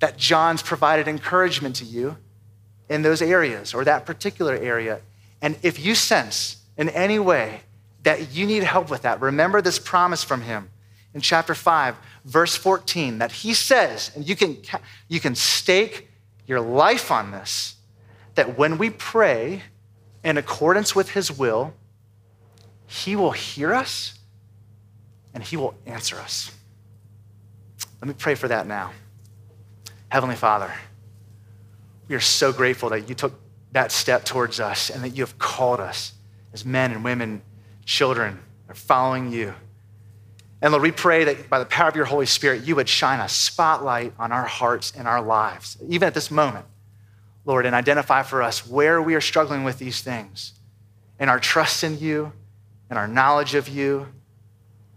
that 0.00 0.18
John's 0.18 0.62
provided 0.62 1.08
encouragement 1.08 1.76
to 1.76 1.84
you 1.86 2.18
in 2.90 3.00
those 3.00 3.22
areas 3.22 3.72
or 3.72 3.84
that 3.84 4.04
particular 4.04 4.54
area. 4.54 5.00
And 5.40 5.56
if 5.62 5.82
you 5.82 5.94
sense 5.94 6.58
in 6.76 6.90
any 6.90 7.18
way 7.18 7.62
that 8.02 8.32
you 8.32 8.44
need 8.44 8.64
help 8.64 8.90
with 8.90 9.00
that, 9.02 9.22
remember 9.22 9.62
this 9.62 9.78
promise 9.78 10.22
from 10.22 10.42
him 10.42 10.68
in 11.14 11.22
chapter 11.22 11.54
5, 11.54 11.96
verse 12.28 12.54
14, 12.54 13.18
that 13.18 13.32
he 13.32 13.54
says, 13.54 14.12
and 14.14 14.28
you 14.28 14.36
can, 14.36 14.58
you 15.08 15.18
can 15.18 15.34
stake 15.34 16.08
your 16.46 16.60
life 16.60 17.10
on 17.10 17.30
this, 17.30 17.76
that 18.34 18.58
when 18.58 18.78
we 18.78 18.90
pray 18.90 19.62
in 20.22 20.36
accordance 20.36 20.94
with 20.94 21.10
his 21.10 21.36
will, 21.36 21.72
he 22.86 23.16
will 23.16 23.32
hear 23.32 23.74
us 23.74 24.18
and 25.34 25.42
he 25.42 25.56
will 25.56 25.74
answer 25.86 26.16
us. 26.16 26.52
Let 28.00 28.08
me 28.08 28.14
pray 28.16 28.34
for 28.34 28.48
that 28.48 28.66
now. 28.66 28.92
Heavenly 30.08 30.36
Father, 30.36 30.72
we 32.08 32.14
are 32.14 32.20
so 32.20 32.52
grateful 32.52 32.90
that 32.90 33.08
you 33.08 33.14
took 33.14 33.34
that 33.72 33.92
step 33.92 34.24
towards 34.24 34.60
us 34.60 34.90
and 34.90 35.02
that 35.04 35.10
you 35.10 35.22
have 35.22 35.38
called 35.38 35.80
us 35.80 36.12
as 36.52 36.64
men 36.64 36.92
and 36.92 37.04
women, 37.04 37.42
children, 37.84 38.38
are 38.68 38.74
following 38.74 39.32
you. 39.32 39.54
And 40.60 40.72
Lord, 40.72 40.82
we 40.82 40.90
pray 40.90 41.24
that 41.24 41.48
by 41.48 41.60
the 41.60 41.64
power 41.64 41.88
of 41.88 41.94
your 41.94 42.04
Holy 42.04 42.26
Spirit, 42.26 42.64
you 42.64 42.74
would 42.76 42.88
shine 42.88 43.20
a 43.20 43.28
spotlight 43.28 44.12
on 44.18 44.32
our 44.32 44.44
hearts 44.44 44.92
and 44.96 45.06
our 45.06 45.22
lives, 45.22 45.76
even 45.88 46.06
at 46.06 46.14
this 46.14 46.30
moment, 46.30 46.66
Lord, 47.44 47.64
and 47.64 47.74
identify 47.74 48.24
for 48.24 48.42
us 48.42 48.66
where 48.66 49.00
we 49.00 49.14
are 49.14 49.20
struggling 49.20 49.62
with 49.62 49.78
these 49.78 50.00
things 50.00 50.54
in 51.20 51.28
our 51.28 51.38
trust 51.38 51.84
in 51.84 51.98
you, 51.98 52.32
in 52.90 52.96
our 52.96 53.06
knowledge 53.06 53.54
of 53.54 53.68
you, 53.68 54.08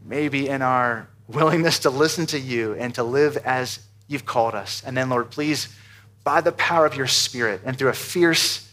maybe 0.04 0.48
in 0.48 0.62
our 0.64 1.08
willingness 1.28 1.80
to 1.80 1.90
listen 1.90 2.26
to 2.28 2.40
you 2.40 2.74
and 2.74 2.96
to 2.96 3.04
live 3.04 3.38
as 3.38 3.80
you've 4.08 4.26
called 4.26 4.56
us. 4.56 4.82
And 4.86 4.98
then, 4.98 5.10
Lord, 5.10 5.30
please, 5.30 5.68
by 6.24 6.42
the 6.42 6.52
power 6.52 6.86
of 6.86 6.96
your 6.96 7.08
Spirit 7.08 7.62
and 7.64 7.78
through 7.78 7.90
a 7.90 7.94
fierce 7.94 8.68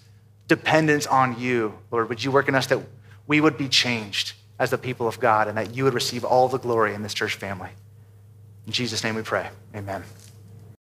dependence 0.48 1.06
on 1.06 1.38
you, 1.38 1.78
Lord, 1.90 2.08
would 2.08 2.24
you 2.24 2.30
work 2.30 2.48
in 2.48 2.54
us 2.54 2.66
that 2.68 2.80
we 3.26 3.40
would 3.40 3.58
be 3.58 3.68
changed 3.68 4.32
as 4.58 4.70
the 4.70 4.78
people 4.78 5.06
of 5.06 5.20
God 5.20 5.48
and 5.48 5.56
that 5.56 5.74
you 5.74 5.84
would 5.84 5.94
receive 5.94 6.24
all 6.24 6.48
the 6.48 6.58
glory 6.58 6.94
in 6.94 7.02
this 7.02 7.14
church 7.14 7.34
family. 7.34 7.70
In 8.66 8.72
Jesus' 8.72 9.04
name 9.04 9.14
we 9.14 9.22
pray. 9.22 9.48
Amen. 9.74 10.02